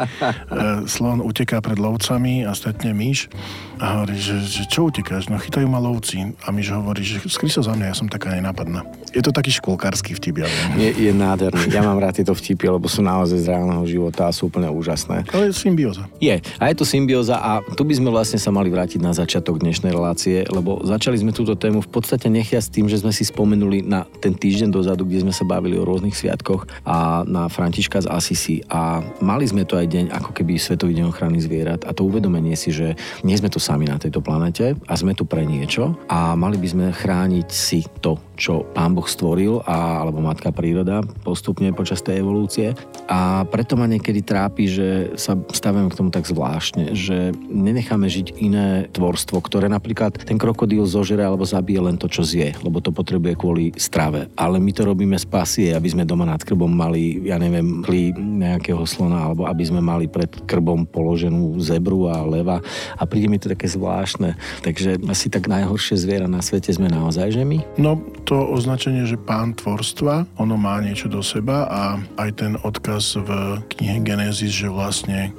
slon 0.91 1.23
uteká 1.23 1.63
pred 1.63 1.79
lovcami 1.79 2.43
a 2.43 2.51
stretne 2.51 2.91
myš 2.91 3.31
a 3.79 4.03
hovorí, 4.03 4.19
že, 4.19 4.43
že 4.45 4.67
čo 4.67 4.93
utekáš? 4.93 5.31
No 5.33 5.41
chytajú 5.41 5.65
ma 5.65 5.81
lovci. 5.81 6.37
A 6.45 6.53
myš 6.53 6.75
hovorí, 6.77 7.01
že 7.01 7.23
skry 7.31 7.49
sa 7.49 7.63
za 7.63 7.73
mňa, 7.73 7.87
ja 7.89 7.97
som 7.97 8.11
taká 8.11 8.35
nenápadná. 8.35 8.85
Je 9.15 9.23
to 9.23 9.33
taký 9.33 9.55
školkársky 9.55 10.13
vtip, 10.19 10.45
ja 10.45 10.47
viem. 10.51 10.91
Je, 10.91 10.91
je 11.09 11.13
nádherný. 11.17 11.73
Ja 11.73 11.81
mám 11.81 11.97
rád 11.97 12.21
tieto 12.21 12.37
vtipy, 12.37 12.69
lebo 12.69 12.91
sú 12.93 13.01
naozaj 13.01 13.41
z 13.41 13.47
reálneho 13.49 13.81
života 13.89 14.29
a 14.29 14.35
sú 14.37 14.53
úplne 14.53 14.69
úžasné. 14.69 15.25
Ale 15.33 15.49
je 15.49 15.57
symbióza. 15.57 16.05
Je. 16.21 16.43
A 16.61 16.69
je 16.69 16.77
to 16.77 16.85
symbióza 16.85 17.41
a 17.41 17.65
tu 17.73 17.87
by 17.87 17.95
sme 17.97 18.13
vlastne 18.13 18.37
sa 18.37 18.53
mali 18.53 18.69
vrátiť 18.69 19.01
na 19.01 19.17
začiatok 19.17 19.65
dnešnej 19.65 19.95
relácie, 19.95 20.45
lebo 20.53 20.85
začali 20.85 21.17
sme 21.21 21.37
túto 21.37 21.53
tému 21.55 21.85
v 21.85 21.91
podstate 21.93 22.33
nechia 22.33 22.59
s 22.59 22.73
tým, 22.73 22.89
že 22.89 22.99
sme 22.99 23.13
si 23.13 23.29
spomenuli 23.29 23.85
na 23.85 24.09
ten 24.25 24.33
týždeň 24.33 24.73
dozadu, 24.73 25.05
kde 25.05 25.29
sme 25.29 25.35
sa 25.37 25.45
bavili 25.45 25.77
o 25.77 25.85
rôznych 25.85 26.17
sviatkoch 26.17 26.65
a 26.89 27.23
na 27.29 27.53
Františka 27.53 28.01
z 28.03 28.11
Asisi 28.11 28.57
a 28.73 29.05
mali 29.21 29.45
sme 29.45 29.69
to 29.69 29.77
aj 29.77 29.87
deň 29.87 30.07
ako 30.17 30.31
keby 30.33 30.57
Svetový 30.57 30.97
deň 30.97 31.13
ochrany 31.13 31.39
zvierat. 31.39 31.85
A 31.85 31.93
to 31.93 32.09
uvedomenie 32.09 32.57
si, 32.57 32.73
že 32.73 32.97
nie 33.21 33.37
sme 33.37 33.53
tu 33.53 33.61
sami 33.61 33.85
na 33.85 34.01
tejto 34.01 34.25
planete 34.25 34.75
a 34.89 34.93
sme 34.97 35.13
tu 35.13 35.29
pre 35.29 35.45
niečo. 35.45 35.95
A 36.09 36.33
mali 36.35 36.57
by 36.57 36.69
sme 36.69 36.87
chrániť 36.91 37.49
si 37.53 37.85
to, 38.01 38.17
čo 38.41 38.65
Pán 38.73 38.97
Boh 38.97 39.05
stvoril 39.05 39.61
a, 39.69 40.01
alebo 40.01 40.25
Matka 40.25 40.49
príroda 40.49 41.05
postupne 41.21 41.69
počas 41.77 42.01
tej 42.01 42.25
evolúcie. 42.25 42.73
A 43.11 43.45
preto 43.45 43.77
ma 43.77 43.85
niekedy 43.85 44.25
trápi, 44.25 44.65
že 44.65 44.89
sa 45.21 45.37
stavíme 45.37 45.93
k 45.93 45.99
tomu 45.99 46.09
tak 46.09 46.25
zvláštne, 46.25 46.97
že 46.97 47.37
nenecháme 47.53 48.09
žiť 48.09 48.41
iné 48.41 48.89
tvorstvo, 48.89 49.43
ktoré 49.45 49.69
napríklad 49.69 50.17
ten 50.25 50.41
krokodíl 50.41 50.89
zožere 51.01 51.25
alebo 51.25 51.49
zabije 51.49 51.81
len 51.81 51.97
to, 51.97 52.13
čo 52.13 52.21
zje, 52.21 52.53
lebo 52.61 52.85
to 52.85 52.93
potrebuje 52.93 53.33
kvôli 53.41 53.73
strave. 53.81 54.29
Ale 54.37 54.61
my 54.61 54.69
to 54.77 54.85
robíme 54.85 55.17
z 55.17 55.25
pasie, 55.25 55.73
aby 55.73 55.89
sme 55.89 56.05
doma 56.05 56.29
nad 56.29 56.45
krbom 56.45 56.69
mali, 56.69 57.25
ja 57.25 57.41
neviem, 57.41 57.81
kli 57.81 58.13
nejakého 58.13 58.85
slona, 58.85 59.33
alebo 59.33 59.49
aby 59.49 59.65
sme 59.65 59.81
mali 59.81 60.05
pred 60.05 60.29
krbom 60.45 60.85
položenú 60.85 61.57
zebru 61.65 62.13
a 62.13 62.21
leva. 62.21 62.61
A 63.01 63.09
príde 63.09 63.33
mi 63.33 63.41
to 63.41 63.49
také 63.49 63.65
zvláštne. 63.65 64.37
Takže 64.61 65.01
asi 65.09 65.33
tak 65.33 65.49
najhoršie 65.49 65.97
zviera 65.97 66.29
na 66.29 66.45
svete 66.45 66.69
sme 66.77 66.93
naozaj, 66.93 67.33
že 67.33 67.43
my? 67.49 67.65
No, 67.81 67.97
to 68.29 68.37
označenie, 68.37 69.09
že 69.09 69.17
pán 69.17 69.57
tvorstva, 69.57 70.29
ono 70.37 70.61
má 70.61 70.77
niečo 70.85 71.09
do 71.09 71.25
seba 71.25 71.65
a 71.65 71.81
aj 72.21 72.31
ten 72.37 72.53
odkaz 72.61 73.17
v 73.17 73.31
knihe 73.73 74.05
Genesis, 74.05 74.53
že 74.53 74.69
vlastne 74.69 75.33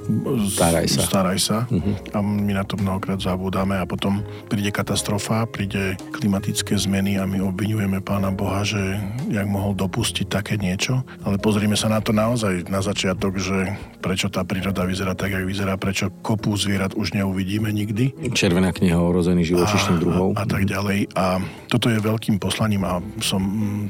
staraj 0.50 0.86
sa, 0.90 1.00
staraj 1.06 1.38
sa 1.38 1.58
uh-huh. 1.68 2.16
a 2.16 2.18
my 2.24 2.52
na 2.56 2.64
to 2.66 2.74
mnohokrát 2.80 3.20
zabúdame 3.20 3.76
a 3.76 3.84
potom 3.84 4.24
príde 4.48 4.72
katastrofa, 4.72 5.44
príde 5.52 6.00
klimatické 6.16 6.80
zmeny 6.80 7.20
a 7.20 7.28
my 7.28 7.44
obvinujeme 7.44 8.00
pána 8.00 8.32
Boha, 8.32 8.64
že 8.64 8.80
jak 9.28 9.44
mohol 9.44 9.76
dopustiť 9.76 10.26
také 10.32 10.56
niečo, 10.56 11.04
ale 11.28 11.36
pozrime 11.36 11.76
sa 11.76 11.92
na 11.92 12.00
to 12.00 12.16
naozaj 12.16 12.64
na 12.72 12.80
začiatok, 12.80 13.36
že 13.36 13.76
prečo 14.00 14.32
tá 14.32 14.42
príroda 14.42 14.88
vyzerá 14.88 15.12
tak, 15.12 15.36
jak 15.36 15.44
vyzerá, 15.44 15.76
prečo 15.76 16.08
kopu 16.24 16.56
zvierat 16.56 16.96
už 16.96 17.12
neuvidíme 17.12 17.68
nikdy. 17.68 18.32
Červená 18.32 18.72
kniha 18.72 18.96
o 18.96 19.12
rození 19.12 19.44
živočišných 19.44 20.00
druhov. 20.00 20.34
A, 20.34 20.42
a 20.42 20.44
tak 20.48 20.64
ďalej. 20.64 21.12
A 21.14 21.38
toto 21.68 21.92
je 21.92 22.00
veľkým 22.00 22.40
poslaním 22.40 22.82
a 22.88 22.98
som 23.20 23.42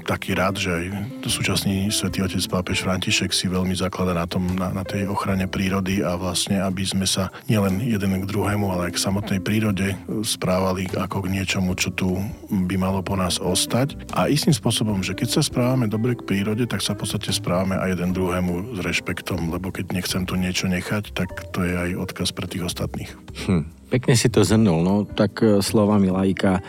taký 0.04 0.34
rád, 0.34 0.58
že 0.58 0.70
aj 0.74 0.84
súčasný 1.30 1.88
svätý 1.88 2.20
otec 2.20 2.42
pápež 2.50 2.84
František 2.84 3.30
si 3.30 3.46
veľmi 3.46 3.72
zaklada 3.72 4.12
na, 4.12 4.26
tom, 4.26 4.44
na, 4.58 4.74
na 4.74 4.84
tej 4.84 5.08
ochrane 5.08 5.46
prírody 5.46 6.02
a 6.02 6.18
vlastne, 6.18 6.60
aby 6.60 6.82
sme 6.84 7.06
sa 7.06 7.30
nielen 7.46 7.80
jeden 7.80 8.12
k 8.22 8.28
druhému, 8.28 8.68
ale 8.68 8.90
aj 8.90 8.98
k 8.98 9.02
samotnej 9.08 9.40
prírode 9.40 9.94
správali 10.26 10.90
ako 10.92 11.24
k 11.24 11.30
niečomu, 11.52 11.76
čo 11.76 11.92
tu 11.92 12.16
by 12.48 12.80
malo 12.80 13.04
po 13.04 13.12
nás 13.12 13.36
ostať. 13.36 14.08
A 14.16 14.24
istým 14.32 14.56
spôsobom, 14.56 15.04
že 15.04 15.12
keď 15.12 15.36
sa 15.36 15.42
správame 15.44 15.84
dobre 15.84 16.16
k 16.16 16.24
prírode, 16.24 16.64
tak 16.64 16.80
sa 16.80 16.96
v 16.96 17.04
podstate 17.04 17.28
správame 17.28 17.76
aj 17.76 17.92
jeden 17.92 18.16
druhému 18.16 18.72
s 18.72 18.78
rešpektom, 18.80 19.52
lebo 19.52 19.68
keď 19.68 19.92
nechcem 19.92 20.24
tu 20.24 20.40
niečo 20.40 20.64
nechať, 20.72 21.12
tak 21.12 21.52
to 21.52 21.60
je 21.60 21.76
aj 21.76 21.90
odkaz 22.08 22.32
pre 22.32 22.48
tých 22.48 22.64
ostatných. 22.64 23.12
Hm. 23.44 23.68
Pekne 23.92 24.16
si 24.16 24.32
to 24.32 24.40
zhrnul, 24.40 24.80
no 24.80 25.04
tak 25.04 25.44
e, 25.44 25.60
slovami 25.60 26.08
lajka, 26.08 26.64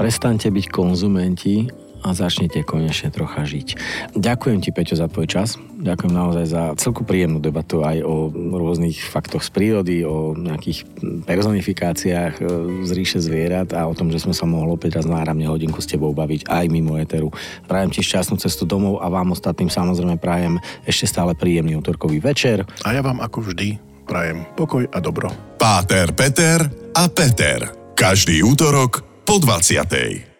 prestaňte 0.00 0.48
byť 0.48 0.66
konzumenti 0.72 1.68
a 2.02 2.12
začnete 2.12 2.66
konečne 2.66 3.14
trocha 3.14 3.46
žiť. 3.46 3.78
Ďakujem 4.18 4.58
ti, 4.60 4.70
Peťo, 4.74 4.98
za 4.98 5.06
tvoj 5.06 5.26
čas. 5.30 5.56
Ďakujem 5.82 6.12
naozaj 6.14 6.46
za 6.46 6.62
celku 6.78 7.02
príjemnú 7.02 7.42
debatu 7.42 7.82
aj 7.82 8.02
o 8.06 8.30
rôznych 8.30 8.98
faktoch 9.02 9.42
z 9.42 9.50
prírody, 9.50 10.06
o 10.06 10.34
nejakých 10.34 10.86
personifikáciách 11.26 12.34
e, 12.38 12.42
z 12.86 12.90
ríše 12.94 13.18
zvierat 13.18 13.74
a 13.74 13.86
o 13.86 13.94
tom, 13.94 14.10
že 14.14 14.22
sme 14.22 14.34
sa 14.34 14.46
mohli 14.46 14.74
opäť 14.74 15.02
raz 15.02 15.06
náramne 15.06 15.46
hodinku 15.46 15.82
s 15.82 15.90
tebou 15.90 16.14
baviť 16.14 16.46
aj 16.46 16.64
mimo 16.70 16.98
éteru. 16.98 17.34
Prajem 17.66 17.90
ti 17.90 18.02
šťastnú 18.02 18.38
cestu 18.38 18.66
domov 18.66 19.02
a 19.02 19.10
vám 19.10 19.34
ostatným 19.34 19.70
samozrejme 19.70 20.18
prajem 20.18 20.58
ešte 20.86 21.10
stále 21.10 21.34
príjemný 21.34 21.78
útorkový 21.78 22.22
večer. 22.22 22.62
A 22.86 22.94
ja 22.94 23.02
vám 23.02 23.18
ako 23.18 23.50
vždy 23.50 23.78
prajem 24.06 24.46
pokoj 24.58 24.86
a 24.90 24.98
dobro. 24.98 25.30
Páter, 25.58 26.10
Peter 26.14 26.62
a 26.94 27.06
Peter. 27.10 27.94
Každý 27.94 28.42
útorok 28.42 29.02
po 29.22 29.38
20. 29.38 30.31